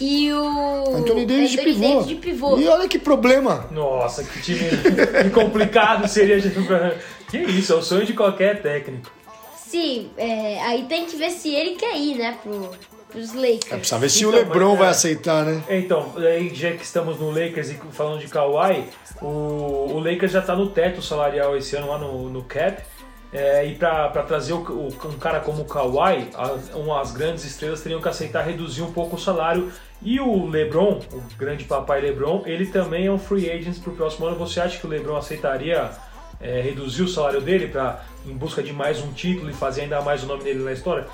e 0.00 0.32
o 0.32 0.96
Anthony 0.96 1.26
Davis, 1.26 1.50
de, 1.52 1.58
pivô. 1.58 1.88
Davis 1.88 2.06
de 2.08 2.14
pivô. 2.16 2.58
E 2.58 2.66
olha 2.66 2.88
que 2.88 2.98
problema. 2.98 3.68
Nossa, 3.70 4.24
que 4.24 4.42
time 4.42 4.68
que 5.22 5.30
complicado 5.30 6.08
seria. 6.08 6.38
Que 7.30 7.38
isso, 7.38 7.72
é 7.72 7.76
o 7.76 7.82
sonho 7.82 8.04
de 8.04 8.12
qualquer 8.12 8.60
técnico. 8.60 9.10
Sim, 9.56 10.10
é, 10.18 10.60
aí 10.64 10.84
tem 10.84 11.06
que 11.06 11.16
ver 11.16 11.30
se 11.30 11.48
ele 11.48 11.76
quer 11.76 11.96
ir, 11.96 12.16
né, 12.16 12.36
pro, 12.42 12.70
pros 13.12 13.32
Lakers. 13.34 13.70
É, 13.72 13.76
precisa 13.76 13.98
ver 13.98 14.08
se 14.10 14.18
Então, 14.24 14.30
o 14.30 14.32
LeBron 14.34 14.74
é. 14.74 14.78
vai 14.78 14.88
aceitar, 14.88 15.44
né? 15.44 15.62
Então, 15.68 16.12
aí 16.16 16.52
já 16.54 16.72
que 16.72 16.82
estamos 16.82 17.18
no 17.20 17.30
Lakers 17.30 17.70
e 17.70 17.74
falando 17.92 18.18
de 18.20 18.28
Kawhi, 18.28 18.84
o, 19.20 19.26
o 19.94 19.98
Lakers 20.00 20.32
já 20.32 20.40
está 20.40 20.56
no 20.56 20.68
teto 20.70 21.00
salarial 21.02 21.56
esse 21.56 21.76
ano 21.76 21.88
lá 21.88 21.98
no, 21.98 22.28
no 22.28 22.42
cap. 22.42 22.82
É, 23.34 23.64
e 23.66 23.74
para 23.76 24.10
trazer 24.24 24.52
o, 24.52 24.58
o- 24.58 24.88
um 25.06 25.18
cara 25.18 25.40
como 25.40 25.62
o 25.62 25.64
Kawhi, 25.64 26.28
as, 26.34 26.74
um, 26.74 26.92
as 26.94 27.12
grandes 27.12 27.44
estrelas 27.44 27.80
teriam 27.80 27.98
que 28.00 28.08
aceitar 28.08 28.42
reduzir 28.42 28.82
um 28.82 28.92
pouco 28.92 29.16
o 29.16 29.18
salário. 29.18 29.72
E 30.02 30.20
o 30.20 30.46
LeBron, 30.48 31.00
o 31.12 31.22
grande 31.38 31.64
papai 31.64 32.00
LeBron, 32.00 32.42
ele 32.44 32.66
também 32.66 33.06
é 33.06 33.10
um 33.10 33.18
free 33.18 33.50
agent 33.50 33.78
para 33.80 33.92
o 33.92 33.96
próximo 33.96 34.26
ano. 34.26 34.36
Você 34.36 34.60
acha 34.60 34.78
que 34.78 34.86
o 34.86 34.90
LeBron 34.90 35.16
aceitaria 35.16 35.90
é, 36.40 36.60
reduzir 36.60 37.02
o 37.04 37.08
salário 37.08 37.40
dele 37.40 37.68
para 37.68 38.04
em 38.26 38.34
busca 38.34 38.62
de 38.62 38.72
mais 38.72 39.00
um 39.00 39.12
título 39.12 39.48
e 39.48 39.54
fazer 39.54 39.82
ainda 39.82 40.02
mais 40.02 40.22
o 40.24 40.26
nome 40.26 40.42
dele 40.44 40.62
na 40.62 40.72
história? 40.72 41.06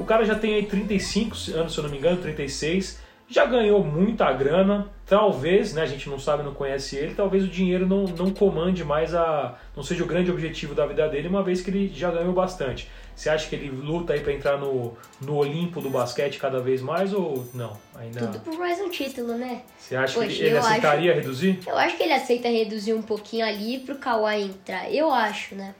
O 0.00 0.04
cara 0.04 0.24
já 0.24 0.34
tem 0.34 0.54
aí 0.54 0.64
35 0.64 1.36
anos, 1.54 1.74
se 1.74 1.78
eu 1.78 1.84
não 1.84 1.90
me 1.90 1.98
engano, 1.98 2.16
36. 2.22 2.98
Já 3.28 3.44
ganhou 3.44 3.84
muita 3.84 4.32
grana. 4.32 4.88
Talvez, 5.04 5.74
né, 5.74 5.82
a 5.82 5.86
gente 5.86 6.08
não 6.08 6.18
sabe, 6.18 6.42
não 6.42 6.54
conhece 6.54 6.96
ele, 6.96 7.14
talvez 7.14 7.44
o 7.44 7.48
dinheiro 7.48 7.86
não, 7.86 8.04
não 8.04 8.30
comande 8.30 8.82
mais 8.82 9.14
a. 9.14 9.56
não 9.76 9.82
seja 9.82 10.02
o 10.02 10.06
grande 10.06 10.30
objetivo 10.30 10.74
da 10.74 10.86
vida 10.86 11.06
dele, 11.08 11.28
uma 11.28 11.42
vez 11.42 11.60
que 11.60 11.70
ele 11.70 11.92
já 11.94 12.10
ganhou 12.10 12.32
bastante. 12.32 12.88
Você 13.14 13.28
acha 13.28 13.46
que 13.46 13.54
ele 13.54 13.68
luta 13.70 14.14
aí 14.14 14.20
para 14.20 14.32
entrar 14.32 14.56
no, 14.56 14.96
no 15.20 15.36
Olimpo 15.36 15.80
do 15.82 15.90
basquete 15.90 16.38
cada 16.38 16.60
vez 16.60 16.80
mais 16.80 17.12
ou 17.12 17.46
não? 17.52 17.76
Ainda. 17.94 18.20
Tudo 18.20 18.40
por 18.40 18.58
mais 18.58 18.80
um 18.80 18.88
título, 18.88 19.36
né? 19.36 19.62
Você 19.78 19.94
acha 19.94 20.14
Poxa, 20.14 20.34
que 20.34 20.42
ele 20.42 20.54
eu 20.54 20.58
aceitaria 20.58 21.14
reduzir? 21.14 21.60
Eu 21.66 21.76
acho 21.76 21.96
que 21.96 22.02
ele 22.02 22.14
aceita 22.14 22.48
reduzir 22.48 22.94
um 22.94 23.02
pouquinho 23.02 23.44
ali 23.44 23.80
pro 23.80 23.96
Kawhi 23.96 24.44
entrar. 24.44 24.90
Eu 24.90 25.12
acho, 25.12 25.54
né? 25.54 25.74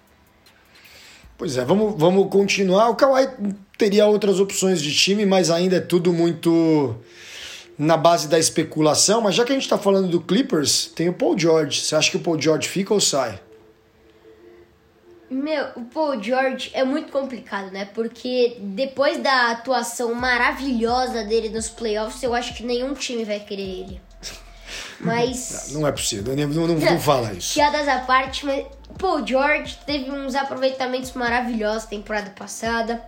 Pois 1.40 1.56
é, 1.56 1.64
vamos, 1.64 1.94
vamos 1.96 2.28
continuar. 2.28 2.90
O 2.90 2.94
Kawhi 2.94 3.26
teria 3.78 4.04
outras 4.04 4.38
opções 4.38 4.82
de 4.82 4.94
time, 4.94 5.24
mas 5.24 5.50
ainda 5.50 5.76
é 5.76 5.80
tudo 5.80 6.12
muito 6.12 6.94
na 7.78 7.96
base 7.96 8.28
da 8.28 8.38
especulação. 8.38 9.22
Mas 9.22 9.36
já 9.36 9.42
que 9.46 9.50
a 9.50 9.54
gente 9.54 9.62
está 9.62 9.78
falando 9.78 10.06
do 10.08 10.20
Clippers, 10.20 10.92
tem 10.94 11.08
o 11.08 11.14
Paul 11.14 11.38
George. 11.38 11.80
Você 11.80 11.96
acha 11.96 12.10
que 12.10 12.18
o 12.18 12.20
Paul 12.20 12.38
George 12.38 12.68
fica 12.68 12.92
ou 12.92 13.00
sai? 13.00 13.40
Meu, 15.30 15.68
o 15.76 15.84
Paul 15.86 16.22
George 16.22 16.70
é 16.74 16.84
muito 16.84 17.10
complicado, 17.10 17.70
né? 17.70 17.86
Porque 17.86 18.58
depois 18.60 19.16
da 19.16 19.50
atuação 19.50 20.14
maravilhosa 20.14 21.24
dele 21.24 21.48
nos 21.48 21.70
playoffs, 21.70 22.22
eu 22.22 22.34
acho 22.34 22.54
que 22.54 22.62
nenhum 22.62 22.92
time 22.92 23.24
vai 23.24 23.40
querer 23.40 23.62
ele. 23.62 24.00
Mas. 25.00 25.70
Não 25.72 25.86
é 25.86 25.92
possível, 25.92 26.36
não, 26.36 26.66
não, 26.66 26.78
não 26.78 27.00
fala 27.00 27.32
isso. 27.32 27.54
Piadas 27.54 27.88
à 27.88 28.00
parte, 28.00 28.44
mas 28.44 28.66
Paul 28.98 29.26
George 29.26 29.78
teve 29.86 30.10
uns 30.10 30.34
aproveitamentos 30.34 31.12
maravilhosos 31.12 31.88
temporada 31.88 32.30
passada. 32.30 33.06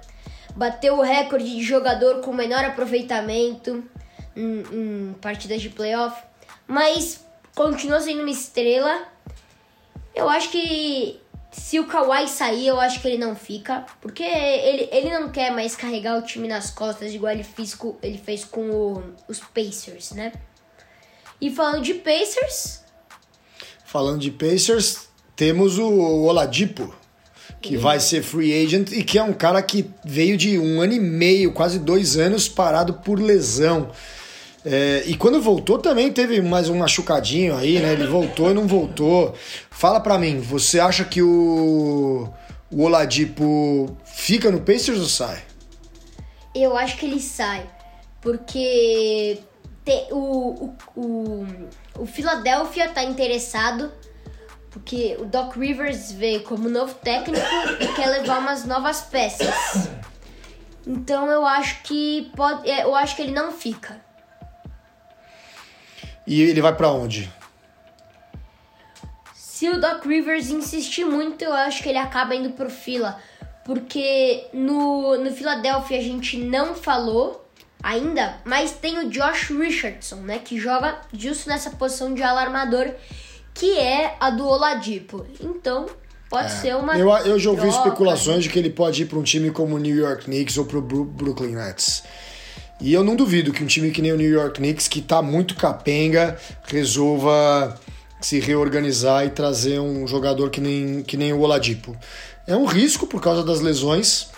Bateu 0.55 0.99
o 0.99 1.03
recorde 1.03 1.45
de 1.45 1.63
jogador 1.63 2.21
com 2.21 2.33
menor 2.33 2.65
aproveitamento 2.65 3.83
em, 4.37 4.63
em 4.73 5.13
partidas 5.21 5.61
de 5.63 5.71
playoff. 5.71 6.23
Mas 6.67 7.25
continua 7.55 8.01
sendo 8.01 8.21
uma 8.21 8.31
estrela. 8.31 9.07
Eu 10.15 10.29
acho 10.29 10.51
que 10.51 11.21
se 11.51 11.79
o 11.81 11.87
Kawhi 11.87 12.29
sair, 12.29 12.67
eu 12.67 12.79
acho 12.81 13.01
que 13.01 13.09
ele 13.09 13.19
não 13.19 13.35
fica. 13.35 13.85
Porque 14.01 14.23
ele, 14.23 14.89
ele 14.93 15.11
não 15.11 15.31
quer 15.31 15.51
mais 15.51 15.75
carregar 15.75 16.19
o 16.19 16.23
time 16.23 16.49
nas 16.49 16.71
costas, 16.71 17.13
igual 17.13 17.33
ele 17.33 17.45
fez 17.45 17.75
com, 17.75 17.97
ele 18.03 18.19
fez 18.19 18.45
com 18.45 18.71
o- 18.71 19.15
os 19.29 19.41
Pacers, 19.41 20.13
né? 20.13 20.33
E 21.41 21.51
falando 21.51 21.83
de 21.83 21.95
Pacers, 21.95 22.81
Falando 23.85 24.21
de 24.21 24.31
Pacers, 24.31 25.09
temos 25.43 25.77
o 25.77 25.91
Oladipo, 26.23 26.95
que 27.61 27.77
vai 27.77 27.99
ser 27.99 28.23
free 28.23 28.65
agent 28.65 28.93
e 28.93 29.03
que 29.03 29.19
é 29.19 29.23
um 29.25 29.33
cara 29.33 29.61
que 29.61 29.91
veio 30.05 30.37
de 30.37 30.57
um 30.57 30.81
ano 30.81 30.93
e 30.93 31.01
meio, 31.01 31.51
quase 31.53 31.81
dois 31.81 32.17
anos, 32.17 32.49
parado 32.49 32.95
por 32.95 33.19
lesão. 33.19 33.91
É, 34.65 35.03
e 35.05 35.17
quando 35.17 35.43
voltou 35.43 35.79
também 35.79 36.13
teve 36.13 36.41
mais 36.41 36.69
um 36.69 36.79
machucadinho 36.79 37.57
aí, 37.57 37.81
né? 37.81 37.93
Ele 37.93 38.07
voltou 38.07 38.53
e 38.53 38.55
não 38.55 38.69
voltou. 38.69 39.35
Fala 39.69 39.99
pra 39.99 40.17
mim, 40.17 40.39
você 40.39 40.79
acha 40.79 41.05
que 41.05 41.21
o, 41.21 42.29
o 42.71 42.83
Oladipo 42.85 43.97
fica 44.05 44.49
no 44.49 44.61
Pacers 44.61 45.01
ou 45.01 45.07
sai? 45.07 45.43
Eu 46.55 46.77
acho 46.77 46.97
que 46.99 47.07
ele 47.07 47.19
sai. 47.19 47.67
Porque 48.21 49.39
te- 49.85 50.07
o, 50.13 50.69
o, 50.95 51.01
o, 51.01 51.47
o 51.99 52.07
Philadelphia 52.07 52.89
tá 52.91 53.03
interessado. 53.03 53.91
Porque 54.73 55.17
o 55.21 55.27
Doc 55.27 55.55
Rivers 55.57 56.13
veio 56.13 56.43
como 56.45 56.69
novo 56.69 56.95
técnico 56.95 57.45
e 57.81 57.87
quer 57.95 58.07
levar 58.07 58.39
umas 58.39 58.65
novas 58.65 59.03
peças. 59.03 59.89
Então 60.87 61.27
eu 61.27 61.47
acho 61.47 61.83
que 61.83 62.33
pode. 62.35 62.69
é, 62.69 62.83
Eu 62.85 62.95
acho 62.95 63.15
que 63.15 63.23
ele 63.23 63.33
não 63.33 63.53
fica. 63.53 64.01
E 66.27 66.41
ele 66.41 66.61
vai 66.61 66.75
pra 66.75 66.91
onde? 66.91 67.31
Se 69.35 69.69
o 69.69 69.81
Doc 69.81 70.05
Rivers 70.07 70.51
insistir 70.51 71.05
muito, 71.05 71.43
eu 71.45 71.53
acho 71.53 71.83
que 71.83 71.89
ele 71.89 71.99
acaba 71.99 72.35
indo 72.35 72.51
pro 72.51 72.71
Fila. 72.71 73.21
Porque 73.65 74.49
no, 74.53 75.17
no 75.19 75.31
Philadelphia 75.33 75.99
a 75.99 76.03
gente 76.03 76.37
não 76.37 76.75
falou 76.75 77.49
ainda, 77.81 78.41
mas 78.45 78.73
tem 78.73 78.99
o 78.99 79.09
Josh 79.09 79.51
Richardson, 79.51 80.17
né? 80.17 80.39
Que 80.41 80.59
joga 80.59 81.01
justo 81.13 81.49
nessa 81.49 81.71
posição 81.71 82.13
de 82.15 82.23
alarmador, 82.23 82.93
que 83.55 83.79
é 83.79 84.17
a 84.19 84.31
do 84.31 84.47
Oladipo. 84.47 85.27
Então, 85.41 85.87
pode 86.29 86.53
ser 86.53 86.77
uma. 86.77 86.99
Eu, 86.99 87.11
eu 87.11 87.39
já 87.39 87.51
ouvi 87.51 87.63
troca, 87.63 87.77
especulações 87.77 88.45
de 88.45 88.49
que 88.49 88.59
ele 88.59 88.71
pode 88.71 89.03
ir 89.03 89.07
para 89.07 89.19
um 89.19 89.23
time 89.23 89.51
como 89.51 89.77
o 89.77 89.79
New 89.79 89.97
York 89.97 90.25
Knicks 90.25 90.57
ou 90.59 90.65
para 90.65 90.79
o 90.79 90.83
Brooklyn 90.83 91.55
Nets. 91.55 92.03
E 92.81 92.93
eu 92.93 93.05
não 93.05 93.15
duvido 93.15 93.53
que 93.53 93.63
um 93.63 93.67
time 93.67 93.91
que 93.93 94.03
nem 94.03 94.13
o 94.13 94.17
New 94.17 94.31
York 94.31 94.59
Knicks, 94.59 94.89
que 94.89 95.01
tá 95.01 95.23
muito 95.23 95.55
capenga, 95.55 96.37
resolva 96.65 97.79
se 98.21 98.41
reorganizar 98.41 99.25
e 99.25 99.31
trazer 99.31 99.79
um 99.79 100.07
jogador 100.07 100.51
que 100.51 100.61
nem, 100.61 101.03
que 101.03 101.17
nem 101.17 101.33
o 101.33 101.41
Oladipo. 101.41 101.97
É 102.47 102.57
um 102.57 102.65
risco 102.65 103.07
por 103.07 103.21
causa 103.21 103.45
das 103.45 103.61
lesões 103.61 104.31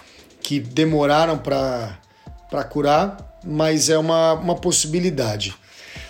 que 0.42 0.60
demoraram 0.60 1.38
para 1.38 2.64
curar, 2.70 3.38
mas 3.42 3.88
é 3.88 3.96
uma, 3.96 4.34
uma 4.34 4.56
possibilidade. 4.56 5.54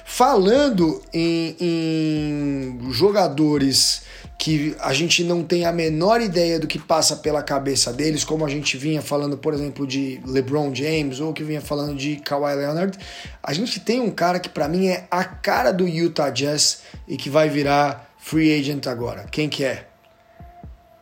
Falando 0.04 1.02
em, 1.12 1.56
em 1.61 2.92
jogadores 2.92 4.02
que 4.38 4.76
a 4.80 4.92
gente 4.92 5.25
não 5.25 5.42
tem 5.42 5.64
a 5.64 5.73
menor 5.73 6.20
ideia 6.20 6.58
do 6.61 6.66
que 6.66 6.78
passa 6.78 7.16
pela 7.16 7.42
cabeça 7.42 7.92
deles, 7.92 8.25
como 8.25 8.44
a 8.44 8.49
gente 8.49 8.76
vinha 8.76 9.00
falando, 9.00 9.38
por 9.38 9.54
exemplo, 9.54 9.87
de 9.87 10.20
LeBron 10.26 10.75
James 10.75 11.20
ou 11.20 11.32
que 11.32 11.42
vinha 11.42 11.61
falando 11.61 11.96
de 11.96 12.16
Kawhi 12.16 12.54
Leonard, 12.54 12.99
a 13.42 13.52
gente 13.54 13.80
tem 13.80 14.00
um 14.00 14.11
cara 14.11 14.38
que 14.38 14.49
para 14.49 14.68
mim 14.68 14.88
é 14.88 15.06
a 15.11 15.25
cara 15.25 15.73
do 15.73 15.88
Utah 15.88 16.30
Jazz 16.30 16.82
e 17.08 17.16
que 17.16 17.30
vai 17.30 17.49
virar 17.49 18.14
free 18.18 18.58
agent 18.58 18.87
agora. 18.87 19.25
Quem 19.30 19.49
que 19.49 19.64
é? 19.64 19.87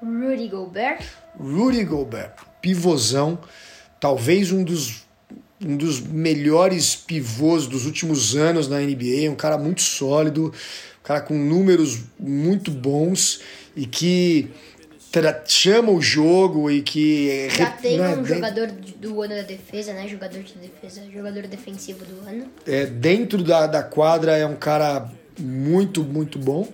Rudy 0.00 0.48
Gobert. 0.48 1.04
Rudy 1.38 1.84
Gobert, 1.84 2.34
pivôzão, 2.60 3.38
talvez 3.98 4.52
um 4.52 4.62
dos, 4.62 5.04
um 5.64 5.76
dos 5.76 6.00
melhores 6.00 6.94
pivôs 6.96 7.66
dos 7.66 7.86
últimos 7.86 8.34
anos 8.36 8.68
na 8.68 8.80
NBA, 8.80 9.30
um 9.30 9.34
cara 9.36 9.56
muito 9.58 9.82
sólido, 9.82 10.46
um 10.48 11.02
cara 11.06 11.20
com 11.20 11.34
números 11.34 12.00
muito 12.18 12.70
bons 12.70 13.40
e 13.76 13.86
que 13.86 14.50
chama 15.46 15.90
o 15.92 16.00
jogo 16.00 16.70
e 16.70 16.80
que 16.80 17.48
Já 17.50 17.66
re- 17.66 17.82
tem 17.82 17.98
né, 17.98 18.16
um 18.16 18.24
jogador 18.24 18.68
do 18.98 19.20
ano 19.20 19.34
da 19.34 19.42
defesa, 19.42 19.92
né? 19.92 20.08
Jogador 20.08 20.42
de 20.42 20.54
defesa, 20.54 21.02
jogador 21.12 21.46
defensivo 21.46 22.04
do 22.04 22.26
ano. 22.28 22.46
é, 22.66 22.86
dentro 22.86 23.42
da, 23.42 23.66
da 23.66 23.82
quadra 23.82 24.36
é 24.36 24.46
um 24.46 24.56
cara 24.56 25.10
muito, 25.38 26.02
muito 26.02 26.38
bom, 26.38 26.66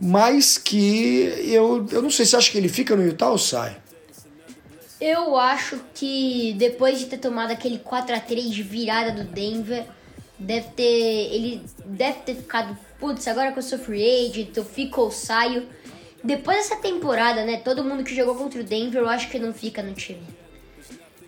mas 0.00 0.56
que 0.56 1.32
eu, 1.46 1.86
eu 1.92 2.00
não 2.02 2.10
sei 2.10 2.24
se 2.24 2.34
acha 2.34 2.50
que 2.50 2.56
ele 2.58 2.68
fica 2.68 2.96
no 2.96 3.04
Utah 3.04 3.30
ou 3.30 3.38
sai. 3.38 3.76
Eu 5.04 5.36
acho 5.36 5.80
que 5.92 6.54
depois 6.56 7.00
de 7.00 7.06
ter 7.06 7.18
tomado 7.18 7.50
aquele 7.50 7.80
4 7.80 8.14
a 8.14 8.20
3 8.20 8.50
de 8.50 8.62
virada 8.62 9.10
do 9.10 9.24
Denver, 9.24 9.84
deve 10.38 10.68
ter. 10.68 10.84
Ele 10.84 11.60
deve 11.84 12.20
ter 12.20 12.36
ficado, 12.36 12.78
putz, 13.00 13.26
agora 13.26 13.50
que 13.50 13.58
eu 13.58 13.64
sou 13.64 13.80
free 13.80 14.28
agent, 14.28 14.56
eu 14.56 14.64
fico 14.64 15.00
ou 15.00 15.10
saio. 15.10 15.66
Depois 16.22 16.58
dessa 16.58 16.76
temporada, 16.76 17.44
né? 17.44 17.56
Todo 17.56 17.82
mundo 17.82 18.04
que 18.04 18.14
jogou 18.14 18.36
contra 18.36 18.60
o 18.60 18.62
Denver, 18.62 19.02
eu 19.02 19.08
acho 19.08 19.28
que 19.28 19.40
não 19.40 19.52
fica 19.52 19.82
no 19.82 19.92
time. 19.92 20.22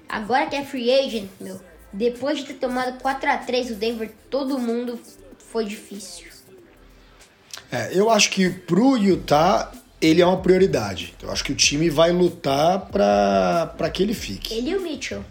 Agora 0.08 0.46
que 0.46 0.54
é 0.54 0.64
free 0.64 0.92
agent, 0.92 1.28
meu, 1.40 1.60
depois 1.92 2.38
de 2.38 2.44
ter 2.44 2.54
tomado 2.54 3.00
4 3.00 3.28
a 3.28 3.38
3 3.38 3.70
do 3.70 3.74
Denver, 3.74 4.08
todo 4.30 4.56
mundo 4.56 5.00
foi 5.50 5.64
difícil. 5.64 6.28
É, 7.72 7.90
eu 7.92 8.08
acho 8.08 8.30
que 8.30 8.48
pro 8.50 8.96
Utah 8.96 9.72
ele 10.04 10.20
é 10.20 10.26
uma 10.26 10.36
prioridade. 10.36 11.14
Eu 11.22 11.30
acho 11.30 11.42
que 11.42 11.52
o 11.52 11.54
time 11.54 11.88
vai 11.88 12.12
lutar 12.12 12.80
para 12.80 13.90
que 13.90 14.02
ele 14.02 14.14
fique. 14.14 14.52
Ele 14.52 14.70
e 14.70 14.76
o 14.76 14.82
Mitchell. 14.82 15.24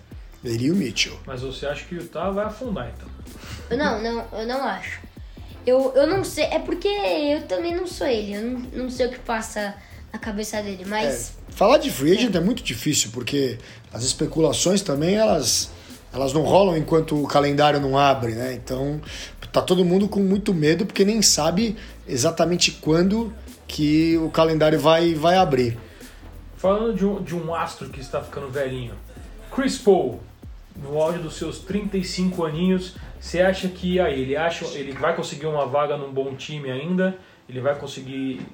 Ele 0.44 0.66
e 0.66 0.72
o 0.72 0.76
Mitchell. 0.76 1.18
Mas 1.26 1.42
você 1.42 1.66
acha 1.66 1.86
que 1.86 1.96
o 1.96 2.02
Utah 2.02 2.32
vai 2.32 2.46
afundar, 2.46 2.92
então? 2.96 3.08
Eu 3.70 3.78
não, 3.78 4.02
não, 4.02 4.40
eu 4.40 4.48
não 4.48 4.64
acho. 4.64 5.00
Eu, 5.66 5.94
eu 5.96 6.08
não 6.08 6.24
sei, 6.24 6.46
é 6.46 6.60
porque 6.60 6.88
eu 6.88 7.44
também 7.44 7.74
não 7.74 7.88
sou 7.88 8.06
ele, 8.08 8.36
eu 8.36 8.42
não, 8.42 8.60
não 8.84 8.90
sei 8.90 9.08
o 9.08 9.12
que 9.12 9.20
passa 9.20 9.74
na 10.12 10.20
cabeça 10.20 10.62
dele, 10.62 10.84
mas... 10.86 11.34
É, 11.48 11.52
falar 11.52 11.78
de 11.78 11.90
free 11.90 12.12
agent 12.12 12.36
é. 12.36 12.38
é 12.38 12.42
muito 12.42 12.62
difícil, 12.62 13.12
porque 13.14 13.58
as 13.94 14.04
especulações 14.04 14.82
também, 14.82 15.16
elas, 15.16 15.70
elas 16.12 16.34
não 16.34 16.42
rolam 16.42 16.76
enquanto 16.76 17.16
o 17.16 17.26
calendário 17.26 17.80
não 17.80 17.98
abre, 17.98 18.34
né? 18.34 18.54
Então, 18.54 19.00
tá 19.54 19.62
todo 19.62 19.86
mundo 19.86 20.10
com 20.10 20.20
muito 20.20 20.54
medo, 20.54 20.86
porque 20.86 21.06
nem 21.06 21.22
sabe 21.22 21.78
exatamente 22.06 22.72
quando 22.72 23.32
que 23.74 24.16
o 24.20 24.30
calendário 24.30 24.80
vai, 24.80 25.16
vai 25.16 25.36
abrir. 25.36 25.76
Falando 26.56 26.94
de 26.94 27.04
um, 27.04 27.24
de 27.24 27.36
um 27.36 27.56
astro 27.56 27.90
que 27.90 28.00
está 28.00 28.22
ficando 28.22 28.48
velhinho, 28.48 28.94
Chris 29.52 29.80
Paul, 29.80 30.22
no 30.76 31.02
auge 31.02 31.18
dos 31.18 31.34
seus 31.34 31.58
35 31.58 32.46
aninhos, 32.46 32.96
você 33.20 33.42
acha 33.42 33.68
que 33.68 34.00
aí 34.00 34.22
ele 34.22 34.36
acha 34.36 34.66
ele 34.78 34.92
vai 34.92 35.16
conseguir 35.16 35.48
uma 35.48 35.66
vaga 35.66 35.98
num 35.98 36.14
bom 36.14 36.36
time 36.36 36.70
ainda? 36.70 37.18
Ele 37.50 37.60
vai 37.60 37.74
conseguir 37.74 38.46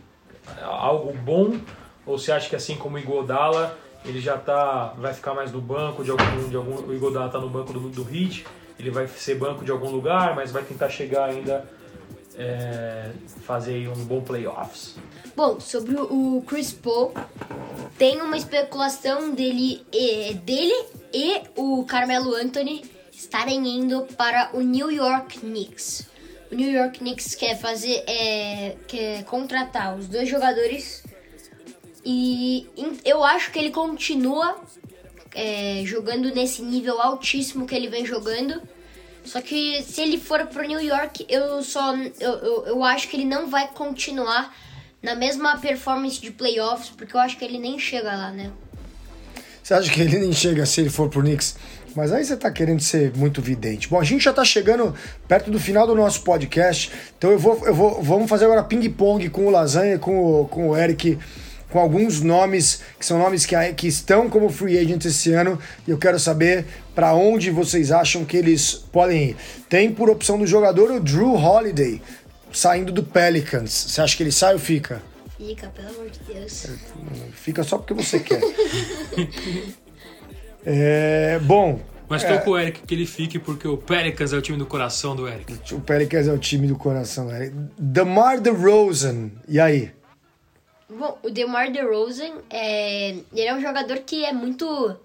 algo 0.64 1.12
bom? 1.12 1.60
Ou 2.06 2.18
você 2.18 2.32
acha 2.32 2.48
que 2.48 2.56
assim 2.56 2.78
como 2.78 2.96
o 2.96 3.00
Igodala, 3.00 3.78
ele 4.06 4.22
já 4.22 4.38
tá 4.38 4.94
vai 4.98 5.14
ficar 5.14 5.34
mais 5.34 5.52
no 5.52 5.60
banco 5.60 6.02
de 6.02 6.12
algum 6.12 6.50
de 6.50 6.56
algum 6.56 6.76
o 6.90 6.96
Igodala 6.96 7.30
tá 7.30 7.40
no 7.40 7.50
banco 7.50 7.74
do, 7.74 7.90
do 7.90 8.04
Heat, 8.04 8.46
ele 8.80 8.90
vai 8.90 9.06
ser 9.06 9.36
banco 9.36 9.66
de 9.66 9.72
algum 9.72 9.92
lugar, 9.92 10.34
mas 10.34 10.50
vai 10.50 10.64
tentar 10.64 10.88
chegar 10.88 11.26
ainda 11.26 11.66
é, 12.40 13.12
fazer 13.42 13.90
um 13.90 14.06
bom 14.06 14.22
playoffs. 14.22 14.96
Bom, 15.36 15.60
sobre 15.60 15.96
o 15.96 16.42
Chris 16.48 16.72
Paul, 16.72 17.14
tem 17.98 18.22
uma 18.22 18.38
especulação 18.38 19.36
dele, 19.36 19.86
dele 20.44 20.86
e 21.14 21.42
o 21.56 21.84
Carmelo 21.86 22.34
Anthony 22.34 22.84
estarem 23.12 23.68
indo 23.68 24.04
para 24.18 24.50
o 24.54 24.62
New 24.62 24.90
York 24.90 25.40
Knicks. 25.40 26.08
O 26.52 26.56
New 26.56 26.72
York 26.72 27.00
Knicks 27.00 27.36
quer 27.36 27.60
fazer, 27.60 28.04
é, 28.08 28.76
quer 28.88 29.24
contratar 29.26 29.96
os 29.96 30.08
dois 30.08 30.28
jogadores 30.28 31.04
e 32.04 32.68
eu 33.06 33.24
acho 33.24 33.52
que 33.52 33.60
ele 33.60 33.72
continua 33.72 34.60
é, 35.36 35.84
jogando 35.86 36.34
nesse 36.34 36.62
nível 36.62 37.00
altíssimo 37.02 37.68
que 37.68 37.76
ele 37.76 37.88
vem 37.88 38.06
jogando. 38.06 38.62
Só 39.24 39.42
que 39.42 39.82
se 39.84 40.02
ele 40.02 40.18
for 40.18 40.46
pro 40.48 40.68
New 40.68 40.82
York, 40.82 41.26
eu 41.30 41.62
só 41.64 41.96
eu, 41.96 42.32
eu, 42.32 42.66
eu 42.68 42.84
acho 42.84 43.08
que 43.08 43.18
ele 43.18 43.26
não 43.26 43.50
vai 43.50 43.68
continuar 43.68 44.54
na 45.02 45.16
mesma 45.16 45.58
performance 45.58 46.20
de 46.20 46.32
playoffs, 46.32 46.90
porque 46.90 47.16
eu 47.16 47.20
acho 47.20 47.38
que 47.38 47.46
ele 47.46 47.60
nem 47.60 47.78
chega 47.80 48.16
lá, 48.16 48.32
né? 48.32 48.52
Você 49.62 49.74
acha 49.74 49.92
que 49.92 50.02
ele 50.02 50.18
nem 50.18 50.34
chega 50.34 50.66
se 50.66 50.82
ele 50.82 50.90
for 50.90 51.10
pro 51.10 51.22
Knicks? 51.22 51.56
Mas 51.96 52.12
aí 52.12 52.24
você 52.24 52.36
tá 52.38 52.52
querendo 52.52 52.82
ser 52.82 53.16
muito 53.16 53.42
vidente. 53.42 53.88
Bom, 53.88 54.00
a 54.00 54.04
gente 54.04 54.24
já 54.24 54.34
tá 54.34 54.44
chegando 54.44 54.96
perto 55.28 55.52
do 55.52 55.60
final 55.60 55.86
do 55.86 55.96
nosso 55.96 56.22
podcast, 56.22 56.92
então 57.18 57.32
eu 57.32 57.40
vou, 57.40 57.66
eu 57.66 57.74
vou 57.74 58.02
vamos 58.02 58.30
fazer 58.30 58.46
agora 58.46 58.64
ping-pong 58.64 59.30
com 59.30 59.46
o 59.46 59.50
Lasanha 59.50 59.98
com 59.98 60.42
o, 60.42 60.48
com 60.48 60.70
o 60.70 60.78
Eric 60.78 61.18
com 61.70 61.80
alguns 61.80 62.22
nomes 62.22 62.82
que 63.00 63.06
são 63.06 63.20
nomes 63.20 63.46
que, 63.46 63.56
que 63.74 63.88
estão 63.88 64.30
como 64.30 64.50
free 64.50 64.78
agent 64.78 65.06
esse 65.06 65.34
ano 65.34 65.60
e 65.88 65.92
eu 65.92 65.98
quero 65.98 66.20
saber 66.20 66.66
para 66.96 67.14
onde 67.14 67.52
vocês 67.52 67.92
acham 67.92 68.26
que 68.26 68.36
eles 68.36 68.74
podem 68.74 69.30
ir. 69.30 69.36
Tem 69.70 69.92
por 69.92 70.10
opção 70.10 70.38
do 70.38 70.48
jogador 70.48 70.92
o 70.92 71.00
Drew 71.00 71.36
Holiday 71.36 72.02
saindo 72.52 72.92
do 72.92 73.04
Pelicans. 73.04 73.72
Você 73.72 74.02
acha 74.02 74.18
que 74.18 74.24
ele 74.24 74.32
sai 74.32 74.54
ou 74.54 74.60
fica? 74.60 75.02
Fica, 75.38 75.68
pelo 75.68 75.90
amor 75.90 76.10
de 76.10 76.34
Deus. 76.34 76.66
Fica 77.34 77.64
só 77.64 77.78
porque 77.78 77.94
você 77.94 78.20
quer. 78.20 78.42
é, 80.66 81.40
bom, 81.40 81.80
mas 82.10 82.24
tô 82.24 82.34
é. 82.34 82.38
com 82.40 82.52
o 82.52 82.60
Eric 82.60 82.82
que 82.82 82.96
ele 82.96 83.06
fique, 83.06 83.38
porque 83.38 83.68
o 83.68 83.78
Pelicans 83.78 84.34
é 84.34 84.38
o 84.38 84.42
time 84.42 84.58
do 84.58 84.66
coração 84.66 85.16
do 85.16 85.28
Eric. 85.28 85.74
O 85.74 85.80
Pelicans 85.80 86.28
é 86.28 86.34
o 86.34 86.40
time 86.40 86.68
do 86.68 86.76
coração 86.76 87.28
do 87.28 87.36
Eric. 87.36 87.56
DeMar 87.78 88.42
DeRozan, 88.42 89.30
e 89.48 89.60
aí? 89.60 89.92
Bom, 90.90 91.20
o 91.22 91.30
DeMar 91.30 91.72
DeRozan, 91.72 92.42
é, 92.50 93.10
ele 93.32 93.48
é 93.48 93.54
um 93.54 93.62
jogador 93.62 94.00
que 94.00 94.26
é 94.26 94.34
muito... 94.34 94.98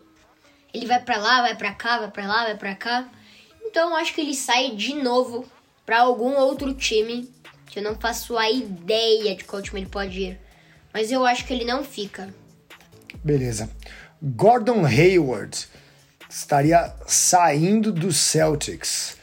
Ele 0.73 0.87
vai 0.87 1.01
para 1.01 1.19
lá, 1.19 1.43
vai 1.43 1.55
para 1.55 1.73
cá, 1.73 1.99
vai 1.99 2.11
para 2.11 2.27
lá, 2.27 2.45
vai 2.45 2.57
para 2.57 2.75
cá. 2.75 3.09
Então 3.63 3.95
acho 3.95 4.15
que 4.15 4.21
ele 4.21 4.35
sai 4.35 4.71
de 4.71 4.95
novo 4.95 5.45
para 5.85 6.01
algum 6.01 6.35
outro 6.37 6.73
time, 6.73 7.31
que 7.67 7.79
eu 7.79 7.83
não 7.83 7.97
faço 7.97 8.39
a 8.39 8.51
ideia 8.51 9.37
de 9.37 9.45
qual 9.45 9.61
time 9.61 9.81
ele 9.81 9.91
pode 9.91 10.21
ir. 10.21 10.41
Mas 10.93 11.13
eu 11.13 11.27
acho 11.27 11.47
que 11.47 11.53
ele 11.53 11.65
não 11.65 11.85
fica. 11.85 12.33
Beleza. 13.23 13.71
Gordon 14.23 14.87
Hayward 14.87 15.67
estaria 16.31 16.95
saindo 17.07 17.93
do 17.93 18.13
Celtics. 18.13 19.17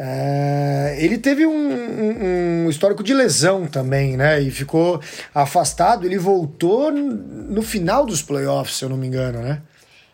É, 0.00 0.96
ele 1.00 1.18
teve 1.18 1.44
um, 1.44 1.50
um, 1.50 2.66
um, 2.66 2.70
histórico 2.70 3.02
de 3.02 3.12
lesão 3.12 3.66
também, 3.66 4.16
né? 4.16 4.40
E 4.40 4.48
ficou 4.48 5.02
afastado. 5.34 6.06
Ele 6.06 6.16
voltou 6.16 6.92
no 6.92 7.62
final 7.62 8.06
dos 8.06 8.22
playoffs, 8.22 8.76
se 8.76 8.84
eu 8.84 8.88
não 8.88 8.96
me 8.96 9.08
engano, 9.08 9.42
né? 9.42 9.60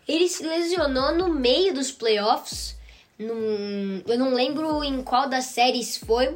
Ele 0.07 0.27
se 0.27 0.43
lesionou 0.43 1.13
no 1.13 1.29
meio 1.29 1.71
dos 1.71 1.91
playoffs. 1.91 2.75
Num, 3.19 4.01
eu 4.07 4.17
não 4.17 4.33
lembro 4.33 4.83
em 4.83 5.03
qual 5.03 5.29
das 5.29 5.45
séries 5.45 5.97
foi, 5.97 6.35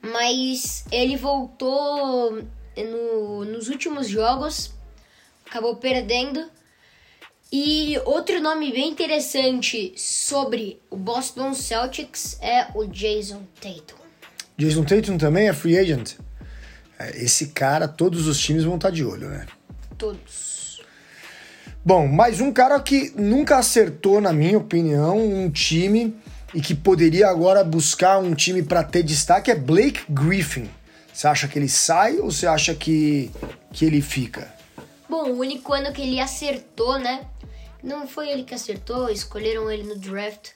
mas 0.00 0.86
ele 0.90 1.16
voltou 1.16 2.42
no, 2.74 3.44
nos 3.44 3.68
últimos 3.68 4.08
jogos, 4.08 4.72
acabou 5.46 5.76
perdendo. 5.76 6.50
E 7.54 8.00
outro 8.06 8.40
nome 8.40 8.72
bem 8.72 8.88
interessante 8.88 9.92
sobre 9.94 10.80
o 10.88 10.96
Boston 10.96 11.52
Celtics 11.52 12.38
é 12.40 12.68
o 12.74 12.86
Jason 12.86 13.42
Tatum. 13.60 14.00
Jason 14.56 14.82
Tatum 14.84 15.18
também 15.18 15.48
é 15.50 15.52
free 15.52 15.76
agent. 15.76 16.14
É, 16.98 17.22
esse 17.22 17.48
cara, 17.48 17.86
todos 17.86 18.26
os 18.26 18.40
times 18.40 18.64
vão 18.64 18.76
estar 18.76 18.88
de 18.88 19.04
olho, 19.04 19.28
né? 19.28 19.44
Todos. 19.98 20.80
Bom, 21.84 22.08
mais 22.08 22.40
um 22.40 22.50
cara 22.50 22.80
que 22.80 23.12
nunca 23.16 23.58
acertou, 23.58 24.18
na 24.18 24.32
minha 24.32 24.56
opinião, 24.56 25.18
um 25.18 25.50
time 25.50 26.16
e 26.54 26.60
que 26.62 26.74
poderia 26.74 27.28
agora 27.28 27.62
buscar 27.62 28.16
um 28.16 28.34
time 28.34 28.62
para 28.62 28.82
ter 28.82 29.02
destaque 29.02 29.50
é 29.50 29.54
Blake 29.54 30.00
Griffin. 30.08 30.70
Você 31.12 31.26
acha 31.26 31.46
que 31.46 31.58
ele 31.58 31.68
sai 31.68 32.16
ou 32.16 32.30
você 32.30 32.46
acha 32.46 32.74
que, 32.74 33.30
que 33.74 33.84
ele 33.84 34.00
fica? 34.00 34.50
Bom, 35.06 35.32
o 35.32 35.40
único 35.40 35.74
ano 35.74 35.92
que 35.92 36.00
ele 36.00 36.18
acertou, 36.18 36.98
né? 36.98 37.26
Não 37.82 38.06
foi 38.06 38.30
ele 38.30 38.44
que 38.44 38.54
acertou, 38.54 39.10
escolheram 39.10 39.70
ele 39.70 39.82
no 39.82 39.96
draft, 39.96 40.50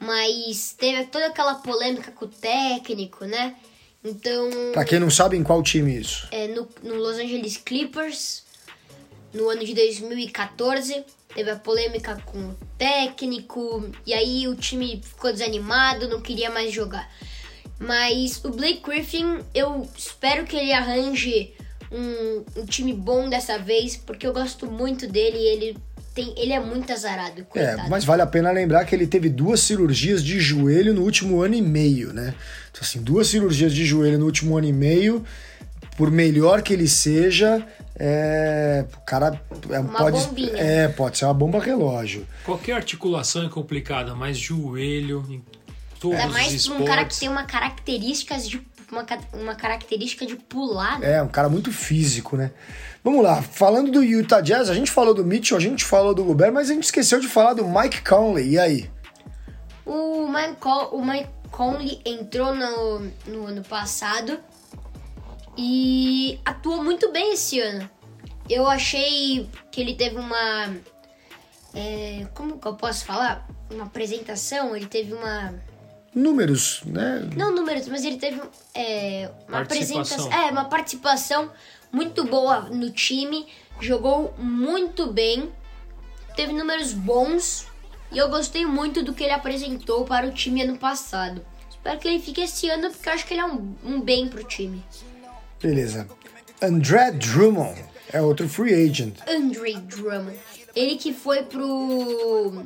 mas 0.00 0.74
teve 0.78 1.04
toda 1.04 1.26
aquela 1.26 1.56
polêmica 1.56 2.10
com 2.10 2.24
o 2.24 2.28
técnico, 2.28 3.24
né? 3.24 3.56
Então. 4.02 4.48
Pra 4.72 4.84
quem 4.84 4.98
não 4.98 5.10
sabe, 5.10 5.36
em 5.36 5.42
qual 5.42 5.62
time 5.62 6.00
isso? 6.00 6.26
É 6.30 6.48
no, 6.48 6.66
no 6.82 6.94
Los 6.94 7.18
Angeles 7.18 7.58
Clippers, 7.58 8.44
no 9.34 9.48
ano 9.48 9.64
de 9.64 9.74
2014. 9.74 11.04
Teve 11.34 11.50
a 11.50 11.56
polêmica 11.56 12.20
com 12.26 12.38
o 12.38 12.58
técnico, 12.76 13.88
e 14.04 14.12
aí 14.12 14.48
o 14.48 14.56
time 14.56 15.00
ficou 15.00 15.30
desanimado, 15.30 16.08
não 16.08 16.20
queria 16.20 16.50
mais 16.50 16.72
jogar. 16.72 17.08
Mas 17.78 18.44
o 18.44 18.50
Blake 18.50 18.80
Griffin, 18.80 19.38
eu 19.54 19.88
espero 19.96 20.44
que 20.44 20.56
ele 20.56 20.72
arranje 20.72 21.54
um, 21.92 22.60
um 22.60 22.66
time 22.66 22.92
bom 22.92 23.28
dessa 23.28 23.58
vez, 23.58 23.96
porque 23.96 24.26
eu 24.26 24.32
gosto 24.32 24.66
muito 24.66 25.06
dele 25.06 25.38
e 25.38 25.46
ele 25.46 25.78
tem, 26.14 26.34
ele 26.36 26.52
é 26.52 26.60
muito 26.60 26.92
azarado, 26.92 27.40
é, 27.40 27.44
coitado. 27.44 27.80
É, 27.82 27.88
mas 27.88 28.04
vale 28.04 28.22
a 28.22 28.26
pena 28.26 28.50
lembrar 28.50 28.84
que 28.84 28.94
ele 28.94 29.06
teve 29.06 29.28
duas 29.28 29.60
cirurgias 29.60 30.24
de 30.24 30.40
joelho 30.40 30.92
no 30.92 31.02
último 31.02 31.40
ano 31.40 31.54
e 31.54 31.62
meio, 31.62 32.12
né? 32.12 32.34
Então, 32.70 32.82
assim, 32.82 33.00
duas 33.00 33.28
cirurgias 33.28 33.72
de 33.72 33.84
joelho 33.84 34.18
no 34.18 34.26
último 34.26 34.56
ano 34.56 34.66
e 34.66 34.72
meio, 34.72 35.24
por 35.96 36.10
melhor 36.10 36.62
que 36.62 36.72
ele 36.72 36.88
seja, 36.88 37.64
é, 37.96 38.84
o 38.96 39.00
cara 39.04 39.40
é, 39.70 39.78
uma 39.78 39.98
pode, 39.98 40.18
bombinha. 40.18 40.52
é, 40.56 40.88
pode 40.88 41.18
ser 41.18 41.26
uma 41.26 41.34
bomba 41.34 41.60
relógio. 41.60 42.26
Qualquer 42.44 42.72
articulação 42.72 43.44
é 43.44 43.48
complicada, 43.48 44.14
mas 44.14 44.38
joelho, 44.38 45.24
em 45.28 45.44
todos 46.00 46.18
Ainda 46.18 46.32
mais 46.32 46.48
os 46.48 46.54
esportes... 46.54 46.82
um 46.82 46.86
cara 46.86 47.04
que 47.04 47.20
tem 47.20 47.28
uma 47.28 47.44
características 47.44 48.48
de 48.48 48.58
uma, 48.92 49.06
uma 49.32 49.54
característica 49.54 50.26
de 50.26 50.36
pular. 50.36 50.98
Né? 50.98 51.14
É, 51.14 51.22
um 51.22 51.28
cara 51.28 51.48
muito 51.48 51.72
físico, 51.72 52.36
né? 52.36 52.50
Vamos 53.02 53.22
lá, 53.22 53.40
falando 53.40 53.90
do 53.90 54.02
Utah 54.02 54.40
Jazz, 54.40 54.68
a 54.68 54.74
gente 54.74 54.90
falou 54.90 55.14
do 55.14 55.24
Mitchell, 55.24 55.56
a 55.56 55.60
gente 55.60 55.84
falou 55.84 56.14
do 56.14 56.24
Gobert, 56.24 56.52
mas 56.52 56.70
a 56.70 56.74
gente 56.74 56.84
esqueceu 56.84 57.18
de 57.18 57.28
falar 57.28 57.54
do 57.54 57.66
Mike 57.66 58.02
Conley. 58.02 58.50
E 58.50 58.58
aí? 58.58 58.90
O 59.86 60.28
Mike, 60.28 60.68
o 60.92 61.04
Mike 61.04 61.30
Conley 61.50 62.00
entrou 62.04 62.54
no, 62.54 63.00
no 63.26 63.46
ano 63.46 63.62
passado 63.62 64.38
e 65.56 66.38
atuou 66.44 66.84
muito 66.84 67.10
bem 67.10 67.32
esse 67.32 67.58
ano. 67.60 67.88
Eu 68.48 68.66
achei 68.66 69.48
que 69.70 69.80
ele 69.80 69.94
teve 69.94 70.16
uma. 70.16 70.74
É, 71.72 72.26
como 72.34 72.58
que 72.58 72.66
eu 72.66 72.74
posso 72.74 73.04
falar? 73.04 73.48
Uma 73.70 73.84
apresentação, 73.84 74.74
ele 74.74 74.86
teve 74.86 75.14
uma 75.14 75.54
números, 76.14 76.82
né? 76.84 77.28
Não 77.36 77.54
números, 77.54 77.86
mas 77.88 78.04
ele 78.04 78.16
teve 78.16 78.40
é, 78.74 79.30
uma 79.48 79.60
apresentação, 79.60 80.32
é, 80.32 80.50
uma 80.50 80.64
participação 80.64 81.50
muito 81.92 82.24
boa 82.24 82.62
no 82.62 82.90
time, 82.90 83.46
jogou 83.80 84.34
muito 84.38 85.12
bem, 85.12 85.50
teve 86.36 86.52
números 86.52 86.92
bons 86.92 87.66
e 88.10 88.18
eu 88.18 88.28
gostei 88.28 88.66
muito 88.66 89.02
do 89.02 89.14
que 89.14 89.24
ele 89.24 89.32
apresentou 89.32 90.04
para 90.04 90.26
o 90.26 90.32
time 90.32 90.62
ano 90.62 90.76
passado. 90.76 91.44
Espero 91.70 91.98
que 91.98 92.08
ele 92.08 92.20
fique 92.20 92.40
esse 92.40 92.68
ano 92.68 92.90
porque 92.90 93.08
eu 93.08 93.12
acho 93.12 93.26
que 93.26 93.34
ele 93.34 93.40
é 93.40 93.46
um, 93.46 93.74
um 93.84 94.00
bem 94.00 94.28
pro 94.28 94.44
time. 94.44 94.84
Beleza. 95.60 96.08
André 96.60 97.12
Drummond 97.12 97.84
é 98.12 98.20
outro 98.20 98.48
free 98.48 98.74
agent. 98.74 99.16
Andre 99.26 99.74
Drummond. 99.74 100.38
Ele 100.74 100.96
que 100.96 101.12
foi 101.12 101.42
pro 101.42 102.64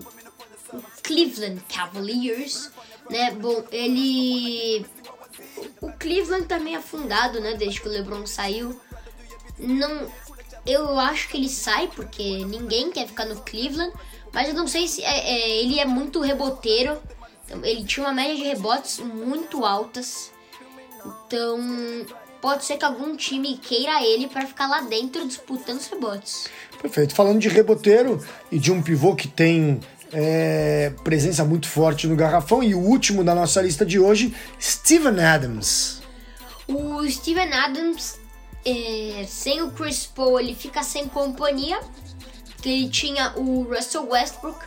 Cleveland 1.02 1.62
Cavaliers, 1.68 2.70
né? 3.10 3.30
Bom, 3.32 3.64
ele 3.70 4.84
o 5.80 5.92
Cleveland 5.92 6.46
tá 6.46 6.58
meio 6.58 6.78
afundado, 6.78 7.40
né, 7.40 7.54
desde 7.54 7.80
que 7.80 7.88
o 7.88 7.90
LeBron 7.90 8.26
saiu. 8.26 8.78
Não 9.58 10.08
eu 10.66 10.98
acho 10.98 11.28
que 11.28 11.36
ele 11.36 11.48
sai 11.48 11.88
porque 11.88 12.44
ninguém 12.44 12.90
quer 12.90 13.06
ficar 13.06 13.26
no 13.26 13.40
Cleveland, 13.42 13.92
mas 14.32 14.48
eu 14.48 14.54
não 14.54 14.66
sei 14.66 14.88
se 14.88 15.02
é, 15.02 15.18
é, 15.18 15.60
ele 15.60 15.78
é 15.78 15.84
muito 15.84 16.20
reboteiro. 16.20 16.96
Então, 17.44 17.62
ele 17.64 17.84
tinha 17.84 18.06
uma 18.06 18.14
média 18.14 18.34
de 18.34 18.42
rebotes 18.42 18.98
muito 18.98 19.64
altas. 19.64 20.32
Então, 21.04 21.60
pode 22.40 22.64
ser 22.64 22.78
que 22.78 22.84
algum 22.84 23.14
time 23.14 23.58
queira 23.58 24.02
ele 24.02 24.26
para 24.26 24.46
ficar 24.46 24.66
lá 24.66 24.80
dentro 24.80 25.26
disputando 25.26 25.78
os 25.78 25.86
rebotes. 25.86 26.48
Perfeito. 26.80 27.14
Falando 27.14 27.38
de 27.38 27.48
reboteiro 27.48 28.24
e 28.50 28.58
de 28.58 28.72
um 28.72 28.82
pivô 28.82 29.14
que 29.14 29.28
tem 29.28 29.80
é, 30.14 30.92
presença 31.03 31.44
muito 31.44 31.68
forte 31.68 32.07
no 32.07 32.14
garrafão, 32.14 32.62
e 32.62 32.74
o 32.74 32.79
último 32.79 33.24
da 33.24 33.35
nossa 33.35 33.61
lista 33.61 33.85
de 33.85 33.98
hoje, 33.98 34.35
Steven 34.61 35.20
Adams. 35.22 36.00
O 36.68 37.07
Steven 37.11 37.53
Adams, 37.53 38.18
é, 38.64 39.24
sem 39.27 39.61
o 39.61 39.72
Chris 39.72 40.07
Paul, 40.07 40.38
ele 40.38 40.55
fica 40.55 40.83
sem 40.83 41.09
companhia. 41.09 41.81
Ele 42.64 42.88
tinha 42.88 43.35
o 43.37 43.64
Russell 43.64 44.09
Westbrook, 44.09 44.64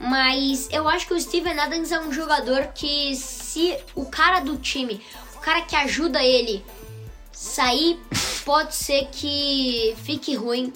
mas 0.00 0.68
eu 0.70 0.88
acho 0.88 1.06
que 1.06 1.12
o 1.12 1.20
Steven 1.20 1.58
Adams 1.58 1.92
é 1.92 2.00
um 2.00 2.10
jogador 2.10 2.68
que, 2.68 3.14
se 3.16 3.76
o 3.94 4.06
cara 4.06 4.40
do 4.40 4.56
time, 4.56 5.02
o 5.34 5.40
cara 5.40 5.60
que 5.60 5.76
ajuda 5.76 6.22
ele 6.22 6.64
sair, 7.30 8.00
pode 8.46 8.74
ser 8.74 9.08
que 9.12 9.94
fique 10.04 10.34
ruim. 10.34 10.72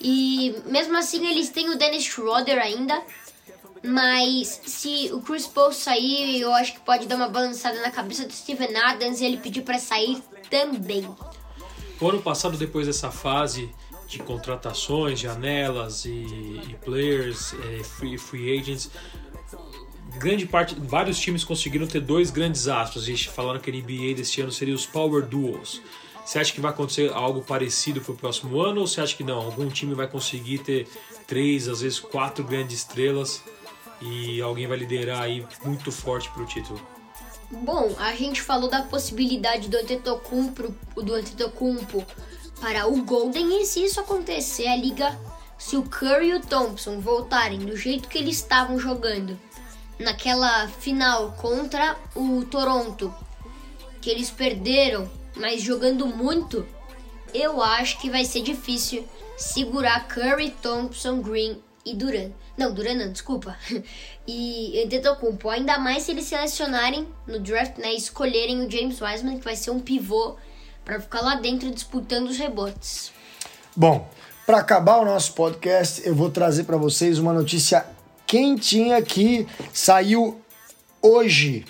E 0.00 0.56
mesmo 0.66 0.96
assim, 0.96 1.24
eles 1.28 1.50
têm 1.50 1.68
o 1.68 1.78
Dennis 1.78 2.02
Schroeder 2.04 2.58
ainda. 2.58 3.00
Mas 3.82 4.60
se 4.66 5.10
o 5.12 5.22
Chris 5.22 5.46
Paul 5.46 5.72
sair, 5.72 6.40
eu 6.40 6.52
acho 6.52 6.74
que 6.74 6.80
pode 6.80 7.06
dar 7.06 7.16
uma 7.16 7.28
balançada 7.28 7.80
na 7.80 7.90
cabeça 7.90 8.26
do 8.26 8.32
Steven 8.32 8.76
Adams 8.76 9.20
e 9.20 9.24
ele 9.24 9.38
pedir 9.38 9.62
para 9.62 9.78
sair 9.78 10.22
também. 10.50 11.08
O 12.00 12.08
ano 12.08 12.20
passado, 12.20 12.56
depois 12.58 12.86
dessa 12.86 13.10
fase 13.10 13.70
de 14.06 14.18
contratações, 14.18 15.20
janelas 15.20 16.04
e, 16.04 16.10
e 16.10 16.76
players, 16.84 17.54
é, 17.54 17.82
free, 17.84 18.18
free 18.18 18.58
agents, 18.58 18.90
grande 20.18 20.46
parte, 20.46 20.74
vários 20.78 21.18
times 21.18 21.44
conseguiram 21.44 21.86
ter 21.86 22.00
dois 22.00 22.30
grandes 22.30 22.68
astros. 22.68 23.04
Gente 23.04 23.28
falaram 23.30 23.60
que 23.60 23.70
a 23.70 23.74
NBA 23.74 24.14
deste 24.16 24.40
ano 24.42 24.52
seria 24.52 24.74
os 24.74 24.84
Power 24.84 25.24
Duos. 25.24 25.80
Você 26.24 26.38
acha 26.38 26.52
que 26.52 26.60
vai 26.60 26.70
acontecer 26.70 27.10
algo 27.12 27.40
parecido 27.42 28.00
para 28.00 28.12
o 28.12 28.16
próximo 28.16 28.60
ano 28.60 28.82
ou 28.82 28.86
você 28.86 29.00
acha 29.00 29.16
que 29.16 29.24
não? 29.24 29.38
Algum 29.38 29.68
time 29.68 29.94
vai 29.94 30.06
conseguir 30.06 30.58
ter 30.58 30.86
três, 31.26 31.66
às 31.66 31.80
vezes 31.80 31.98
quatro 31.98 32.44
grandes 32.44 32.78
estrelas 32.78 33.42
e 34.00 34.40
alguém 34.40 34.66
vai 34.66 34.78
liderar 34.78 35.22
aí 35.22 35.46
muito 35.64 35.92
forte 35.92 36.30
para 36.30 36.42
o 36.42 36.46
título? 36.46 36.80
Bom, 37.50 37.94
a 37.98 38.14
gente 38.14 38.40
falou 38.40 38.70
da 38.70 38.82
possibilidade 38.82 39.68
do 39.68 39.76
Antetokounmpo, 39.76 40.74
do 40.94 41.14
Antetokounmpo 41.14 42.06
para 42.60 42.86
o 42.86 43.02
Golden 43.02 43.60
e 43.60 43.66
se 43.66 43.84
isso 43.84 43.98
acontecer, 43.98 44.68
a 44.68 44.76
liga, 44.76 45.18
se 45.58 45.76
o 45.76 45.82
Curry 45.82 46.28
e 46.28 46.34
o 46.34 46.40
Thompson 46.40 47.00
voltarem 47.00 47.58
do 47.58 47.76
jeito 47.76 48.08
que 48.08 48.18
eles 48.18 48.36
estavam 48.36 48.78
jogando 48.78 49.38
naquela 49.98 50.68
final 50.68 51.32
contra 51.32 51.96
o 52.14 52.44
Toronto, 52.44 53.12
que 54.00 54.08
eles 54.08 54.30
perderam, 54.30 55.10
mas 55.36 55.60
jogando 55.60 56.06
muito, 56.06 56.66
eu 57.34 57.62
acho 57.62 58.00
que 58.00 58.10
vai 58.10 58.24
ser 58.24 58.42
difícil 58.42 59.06
segurar 59.36 60.06
Curry, 60.08 60.50
Thompson, 60.62 61.20
Green 61.20 61.60
e 61.84 61.94
Duran. 61.94 62.30
Não, 62.60 62.74
Duran 62.74 62.94
não, 62.94 63.10
desculpa. 63.10 63.56
E 64.32 64.84
Antetokounmpo, 64.84 65.48
ainda 65.48 65.76
mais 65.76 66.04
se 66.04 66.12
eles 66.12 66.26
selecionarem 66.26 67.08
no 67.26 67.40
draft, 67.40 67.78
né, 67.78 67.92
escolherem 67.94 68.64
o 68.64 68.70
James 68.70 69.00
Wiseman, 69.00 69.38
que 69.38 69.44
vai 69.44 69.56
ser 69.56 69.72
um 69.72 69.80
pivô 69.80 70.36
para 70.84 71.00
ficar 71.00 71.20
lá 71.20 71.34
dentro 71.34 71.68
disputando 71.68 72.28
os 72.28 72.38
rebotes. 72.38 73.10
Bom, 73.74 74.08
para 74.46 74.58
acabar 74.58 74.98
o 74.98 75.04
nosso 75.04 75.32
podcast, 75.32 76.06
eu 76.06 76.14
vou 76.14 76.30
trazer 76.30 76.62
para 76.62 76.76
vocês 76.76 77.18
uma 77.18 77.32
notícia 77.32 77.84
quentinha 78.24 79.02
que 79.02 79.48
saiu 79.72 80.40
hoje 81.02 81.64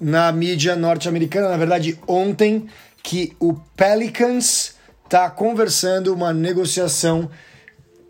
na 0.00 0.32
mídia 0.32 0.74
norte-americana, 0.74 1.50
na 1.50 1.56
verdade 1.56 1.96
ontem, 2.08 2.68
que 3.04 3.36
o 3.38 3.54
Pelicans 3.76 4.74
está 5.04 5.30
conversando 5.30 6.12
uma 6.12 6.32
negociação 6.32 7.30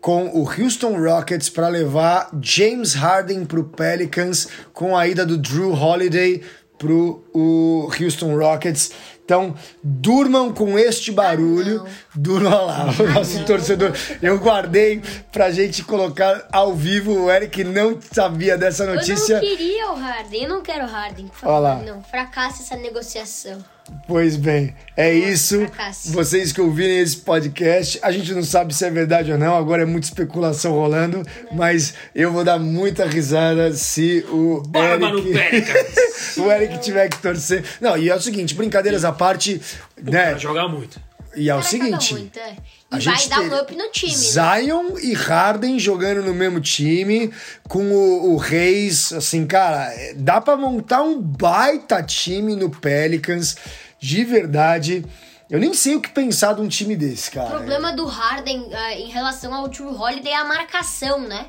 com 0.05 0.27
o 0.27 0.47
Houston 0.47 1.03
Rockets 1.03 1.49
para 1.49 1.67
levar 1.67 2.29
James 2.39 2.93
Harden 2.93 3.43
para 3.43 3.59
o 3.59 3.63
Pelicans 3.63 4.47
com 4.71 4.95
a 4.95 5.07
ida 5.07 5.25
do 5.25 5.35
Drew 5.35 5.73
Holiday 5.73 6.43
para 6.77 6.91
o 6.91 7.89
Houston 7.99 8.37
Rockets. 8.37 8.91
Então, 9.23 9.55
durmam 9.81 10.53
com 10.53 10.77
este 10.77 11.11
barulho. 11.11 11.83
Ah, 11.87 11.89
durmam 12.13 12.65
lá, 12.67 12.85
o 12.99 13.13
nosso 13.13 13.43
torcedor. 13.45 13.93
Eu 14.21 14.37
guardei 14.37 15.01
pra 15.31 15.49
gente 15.49 15.83
colocar 15.83 16.47
ao 16.51 16.75
vivo. 16.75 17.23
O 17.23 17.31
Eric 17.31 17.63
não 17.63 17.97
sabia 17.99 18.59
dessa 18.59 18.85
notícia. 18.85 19.37
Eu 19.37 19.41
não 19.41 19.49
queria 19.49 19.91
o 19.91 19.95
Harden, 19.95 20.43
eu 20.43 20.49
não 20.49 20.61
quero 20.61 20.85
o 20.85 20.87
Harden, 20.87 21.27
por 21.29 21.37
favor. 21.37 21.83
Não, 21.83 22.03
fracasse 22.03 22.61
essa 22.61 22.75
negociação. 22.75 23.57
Pois 24.07 24.35
bem, 24.35 24.73
é 24.97 25.13
isso. 25.13 25.65
Vocês 26.05 26.51
que 26.51 26.61
ouvirem 26.61 26.99
esse 26.99 27.17
podcast, 27.17 27.99
a 28.01 28.11
gente 28.11 28.33
não 28.33 28.43
sabe 28.43 28.73
se 28.73 28.83
é 28.83 28.89
verdade 28.89 29.31
ou 29.31 29.37
não, 29.37 29.55
agora 29.55 29.83
é 29.83 29.85
muita 29.85 30.07
especulação 30.07 30.73
rolando, 30.73 31.23
mas 31.51 31.93
eu 32.13 32.31
vou 32.31 32.43
dar 32.43 32.59
muita 32.59 33.05
risada 33.05 33.71
se 33.73 34.25
o 34.29 34.63
Barba 34.67 35.09
Eric, 35.09 35.71
o 36.39 36.51
Eric 36.51 36.81
tiver 36.81 37.09
que 37.09 37.21
torcer. 37.21 37.63
Não, 37.79 37.95
e 37.97 38.09
é 38.09 38.15
o 38.15 38.21
seguinte, 38.21 38.55
brincadeiras 38.55 39.05
à 39.05 39.11
parte, 39.11 39.61
o 39.97 40.09
né? 40.09 40.37
jogar 40.37 40.67
muito. 40.67 40.99
E 41.35 41.49
é 41.49 41.55
o 41.55 41.61
seguinte, 41.61 42.13
muito, 42.13 42.39
é. 42.39 42.55
E 42.91 42.99
vai 42.99 43.27
dar 43.27 43.41
um 43.41 43.61
up 43.61 43.75
no 43.75 43.91
time. 43.91 44.11
Né? 44.11 44.17
Zion 44.17 44.83
né? 44.83 45.01
e 45.01 45.13
Harden 45.13 45.79
jogando 45.79 46.23
no 46.23 46.33
mesmo 46.33 46.61
time, 46.61 47.31
com 47.67 47.91
o, 47.91 48.33
o 48.33 48.37
Reis, 48.37 49.11
assim, 49.11 49.45
cara, 49.45 49.91
dá 50.15 50.39
para 50.39 50.55
montar 50.55 51.01
um 51.01 51.19
baita 51.19 52.01
time 52.01 52.55
no 52.55 52.69
Pelicans, 52.69 53.57
de 53.99 54.23
verdade. 54.23 55.05
Eu 55.49 55.59
nem 55.59 55.73
sei 55.73 55.95
o 55.95 56.01
que 56.01 56.09
pensar 56.09 56.53
de 56.53 56.61
um 56.61 56.67
time 56.67 56.95
desse, 56.95 57.29
cara. 57.29 57.47
O 57.47 57.51
problema 57.51 57.91
do 57.93 58.05
Harden 58.05 58.61
uh, 58.61 58.75
em 58.97 59.09
relação 59.09 59.53
ao 59.53 59.69
True 59.69 59.95
Holiday 59.95 60.31
é 60.31 60.37
a 60.37 60.45
marcação, 60.45 61.19
né? 61.19 61.45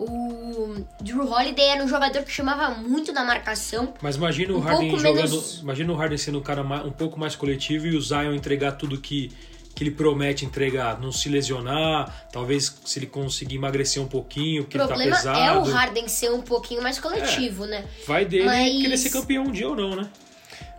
O 0.00 0.82
Drew 1.02 1.30
Holiday 1.30 1.66
era 1.66 1.84
um 1.84 1.88
jogador 1.88 2.22
que 2.22 2.32
chamava 2.32 2.74
muito 2.74 3.12
da 3.12 3.22
marcação. 3.22 3.92
Mas 4.00 4.16
imagina 4.16 4.54
o 4.54 4.56
um 4.56 4.60
Harden 4.60 4.96
jogando. 4.96 5.14
Menos... 5.14 5.58
Imagina 5.60 5.92
o 5.92 5.94
Harden 5.94 6.16
sendo 6.16 6.38
um 6.38 6.42
cara 6.42 6.62
um 6.62 6.90
pouco 6.90 7.20
mais 7.20 7.36
coletivo 7.36 7.86
e 7.86 7.94
o 7.94 8.00
Zion 8.00 8.32
entregar 8.32 8.72
tudo 8.72 8.98
que, 8.98 9.30
que 9.74 9.84
ele 9.84 9.90
promete 9.90 10.46
entregar, 10.46 10.98
não 10.98 11.12
se 11.12 11.28
lesionar, 11.28 12.28
talvez 12.32 12.74
se 12.82 12.98
ele 12.98 13.08
conseguir 13.08 13.56
emagrecer 13.56 14.02
um 14.02 14.08
pouquinho, 14.08 14.64
que 14.64 14.78
ele 14.78 14.88
tá 14.88 14.94
pesado. 14.94 15.18
O 15.18 15.22
problema 15.22 15.54
é 15.54 15.58
o 15.58 15.64
Harden 15.64 16.08
ser 16.08 16.30
um 16.30 16.40
pouquinho 16.40 16.82
mais 16.82 16.98
coletivo, 16.98 17.66
é, 17.66 17.68
né? 17.68 17.84
Vai 18.06 18.24
dele 18.24 18.46
Mas... 18.46 18.80
querer 18.80 18.96
ser 18.96 19.10
campeão 19.10 19.44
um 19.44 19.52
dia 19.52 19.68
ou 19.68 19.76
não, 19.76 19.94
né? 19.94 20.08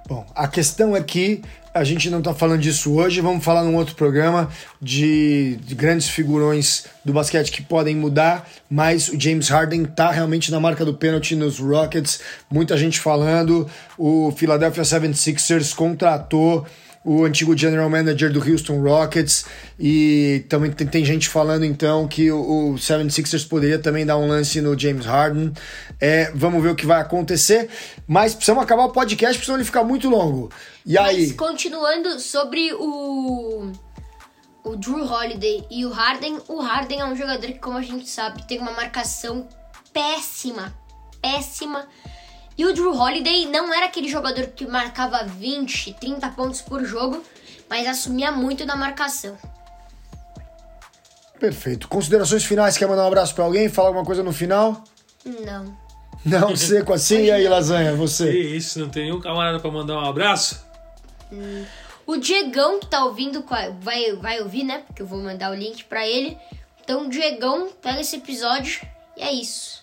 Bom, 0.07 0.25
a 0.33 0.47
questão 0.47 0.95
é 0.95 1.03
que 1.03 1.43
a 1.73 1.83
gente 1.83 2.09
não 2.09 2.19
está 2.19 2.33
falando 2.33 2.61
disso 2.61 2.93
hoje, 2.93 3.21
vamos 3.21 3.43
falar 3.43 3.63
num 3.63 3.75
outro 3.75 3.95
programa 3.95 4.49
de, 4.81 5.57
de, 5.63 5.73
grandes 5.73 6.09
figurões 6.09 6.85
do 7.03 7.13
basquete 7.13 7.51
que 7.51 7.61
podem 7.61 7.95
mudar, 7.95 8.47
mas 8.69 9.07
o 9.07 9.19
James 9.19 9.47
Harden 9.47 9.83
está 9.83 10.11
realmente 10.11 10.51
na 10.51 10.59
marca 10.59 10.83
do 10.83 10.93
pênalti 10.93 11.35
nos 11.35 11.59
Rockets, 11.59 12.19
muita 12.49 12.75
gente 12.75 12.99
falando, 12.99 13.69
o 13.97 14.33
Philadelphia 14.35 14.83
76ers 14.83 15.73
contratou 15.73 16.65
o 17.03 17.25
antigo 17.25 17.57
general 17.57 17.89
manager 17.89 18.31
do 18.31 18.39
Houston 18.39 18.81
Rockets 18.81 19.45
e 19.79 20.45
também 20.47 20.71
tem, 20.71 20.85
tem 20.85 21.03
gente 21.03 21.27
falando 21.27 21.65
então 21.65 22.07
que 22.07 22.31
o, 22.31 22.73
o 22.73 22.75
76ers 22.75 23.47
poderia 23.47 23.79
também 23.79 24.05
dar 24.05 24.17
um 24.17 24.27
lance 24.27 24.61
no 24.61 24.77
James 24.77 25.05
Harden. 25.05 25.51
É, 25.99 26.31
vamos 26.35 26.61
ver 26.61 26.69
o 26.69 26.75
que 26.75 26.85
vai 26.85 27.01
acontecer, 27.01 27.69
mas 28.07 28.35
precisamos 28.35 28.63
acabar 28.63 28.83
o 28.85 28.89
podcast, 28.89 29.35
porque 29.35 29.45
senão 29.45 29.57
ele 29.57 29.65
ficar 29.65 29.83
muito 29.83 30.09
longo. 30.09 30.51
E 30.85 30.93
mas 30.93 31.07
aí? 31.07 31.33
continuando 31.33 32.19
sobre 32.19 32.71
o 32.73 33.71
o 34.63 34.75
Drew 34.75 35.03
Holiday 35.03 35.65
e 35.71 35.85
o 35.85 35.89
Harden, 35.89 36.39
o 36.47 36.61
Harden 36.61 36.99
é 36.99 37.05
um 37.05 37.15
jogador 37.15 37.47
que, 37.47 37.59
como 37.59 37.79
a 37.79 37.81
gente 37.81 38.07
sabe, 38.07 38.47
tem 38.47 38.59
uma 38.59 38.71
marcação 38.71 39.47
péssima, 39.91 40.71
péssima 41.19 41.87
e 42.61 42.65
o 42.65 42.73
Drew 42.75 42.93
Holiday 42.95 43.47
não 43.47 43.73
era 43.73 43.87
aquele 43.87 44.07
jogador 44.07 44.45
que 44.45 44.67
marcava 44.67 45.23
20, 45.23 45.95
30 45.95 46.29
pontos 46.29 46.61
por 46.61 46.85
jogo, 46.85 47.23
mas 47.67 47.87
assumia 47.87 48.31
muito 48.31 48.67
da 48.67 48.75
marcação. 48.75 49.35
Perfeito. 51.39 51.87
Considerações 51.87 52.45
finais, 52.45 52.77
quer 52.77 52.87
mandar 52.87 53.05
um 53.05 53.07
abraço 53.07 53.33
pra 53.33 53.45
alguém? 53.45 53.67
Falar 53.67 53.87
alguma 53.87 54.05
coisa 54.05 54.21
no 54.21 54.31
final? 54.31 54.83
Não. 55.25 55.75
Não, 56.23 56.53
seco 56.55 56.93
assim. 56.93 57.23
E 57.23 57.31
aí, 57.31 57.47
Lasanha, 57.47 57.93
Que 57.93 57.97
você? 57.97 58.29
isso, 58.31 58.77
não 58.77 58.89
tem 58.89 59.05
nenhum 59.05 59.19
camarada 59.19 59.59
pra 59.59 59.71
mandar 59.71 59.95
um 59.95 60.05
abraço? 60.05 60.63
O 62.05 62.15
Diegão 62.15 62.79
que 62.79 62.85
tá 62.85 63.03
ouvindo 63.03 63.43
vai, 63.79 64.13
vai 64.13 64.39
ouvir, 64.39 64.65
né? 64.65 64.83
Porque 64.85 65.01
eu 65.01 65.07
vou 65.07 65.17
mandar 65.17 65.49
o 65.49 65.55
link 65.55 65.83
pra 65.85 66.05
ele. 66.07 66.37
Então, 66.83 67.09
Diegão, 67.09 67.71
pega 67.81 68.01
esse 68.01 68.17
episódio 68.17 68.85
e 69.17 69.23
é 69.23 69.33
isso. 69.33 69.80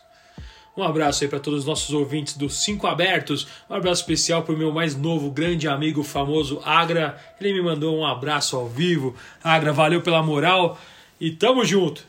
Um 0.79 0.85
abraço 0.85 1.25
aí 1.25 1.29
para 1.29 1.41
todos 1.41 1.59
os 1.59 1.67
nossos 1.67 1.93
ouvintes 1.93 2.37
dos 2.37 2.63
Cinco 2.63 2.87
Abertos. 2.87 3.49
Um 3.69 3.75
abraço 3.75 4.03
especial 4.03 4.45
pro 4.45 4.57
meu 4.57 4.71
mais 4.71 4.95
novo 4.95 5.29
grande 5.29 5.67
amigo 5.67 6.05
famoso 6.05 6.63
Agra. 6.65 7.19
Ele 7.41 7.55
me 7.55 7.63
mandou 7.63 7.99
um 7.99 8.07
abraço 8.07 8.55
ao 8.55 8.69
vivo. 8.69 9.13
Agra, 9.43 9.73
valeu 9.73 10.01
pela 10.03 10.23
moral 10.23 10.79
e 11.21 11.33
tamo 11.33 11.65
junto. 11.65 12.07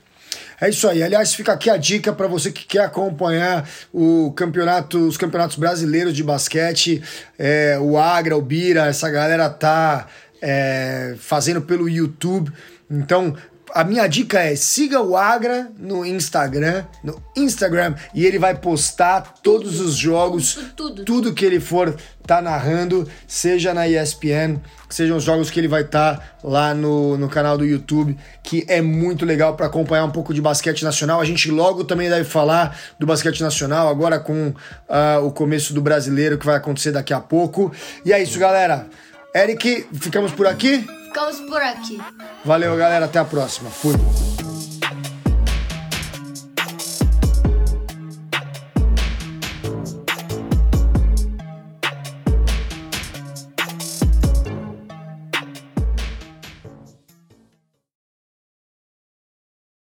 É 0.61 0.69
isso 0.69 0.87
aí. 0.87 1.01
Aliás, 1.01 1.33
fica 1.33 1.51
aqui 1.51 1.67
a 1.67 1.77
dica 1.77 2.13
para 2.13 2.27
você 2.27 2.51
que 2.51 2.63
quer 2.63 2.83
acompanhar 2.83 3.67
o 3.91 4.31
campeonato, 4.33 4.99
os 4.99 5.17
campeonatos 5.17 5.55
brasileiros 5.57 6.13
de 6.13 6.23
basquete. 6.23 7.01
É, 7.39 7.75
o 7.81 7.97
Agra, 7.97 8.37
o 8.37 8.41
Bira, 8.41 8.85
essa 8.85 9.09
galera 9.09 9.49
tá 9.49 10.05
é, 10.39 11.15
fazendo 11.17 11.59
pelo 11.59 11.89
YouTube. 11.89 12.51
Então, 12.87 13.35
a 13.73 13.83
minha 13.83 14.07
dica 14.07 14.39
é 14.39 14.55
siga 14.55 15.01
o 15.01 15.15
Agra 15.15 15.71
no 15.77 16.05
Instagram, 16.05 16.85
no 17.03 17.21
Instagram, 17.35 17.95
e 18.13 18.25
ele 18.25 18.39
vai 18.39 18.55
postar 18.55 19.35
todos 19.41 19.79
os 19.79 19.95
jogos, 19.95 20.53
Tudo, 20.53 20.73
tudo. 20.75 21.05
tudo 21.05 21.33
que 21.33 21.45
ele 21.45 21.59
for 21.59 21.95
tá 22.25 22.41
narrando, 22.41 23.07
seja 23.27 23.73
na 23.73 23.87
ESPN, 23.87 24.59
sejam 24.89 25.17
os 25.17 25.23
jogos 25.23 25.49
que 25.49 25.59
ele 25.59 25.67
vai 25.67 25.81
estar 25.81 26.37
lá 26.43 26.73
no, 26.73 27.17
no 27.17 27.27
canal 27.27 27.57
do 27.57 27.65
YouTube, 27.65 28.15
que 28.43 28.65
é 28.67 28.81
muito 28.81 29.25
legal 29.25 29.55
para 29.55 29.65
acompanhar 29.65 30.05
um 30.05 30.11
pouco 30.11 30.33
de 30.33 30.41
basquete 30.41 30.83
nacional. 30.83 31.19
A 31.19 31.25
gente 31.25 31.49
logo 31.49 31.83
também 31.83 32.07
deve 32.09 32.25
falar 32.25 32.77
do 32.99 33.07
basquete 33.07 33.41
nacional, 33.41 33.87
agora 33.87 34.19
com 34.19 34.53
ah, 34.87 35.19
o 35.23 35.31
começo 35.31 35.73
do 35.73 35.81
brasileiro 35.81 36.37
que 36.37 36.45
vai 36.45 36.55
acontecer 36.55 36.91
daqui 36.91 37.13
a 37.13 37.19
pouco. 37.19 37.71
E 38.05 38.13
é 38.13 38.21
isso, 38.21 38.37
galera. 38.37 38.87
Eric, 39.33 39.87
ficamos 39.93 40.31
por 40.31 40.45
aqui. 40.45 40.98
Ficamos 41.09 41.39
por 41.39 41.59
aqui. 41.59 41.99
Valeu, 42.45 42.77
galera. 42.77 43.05
Até 43.05 43.17
a 43.17 43.25
próxima. 43.25 43.71
Fui. 43.71 43.95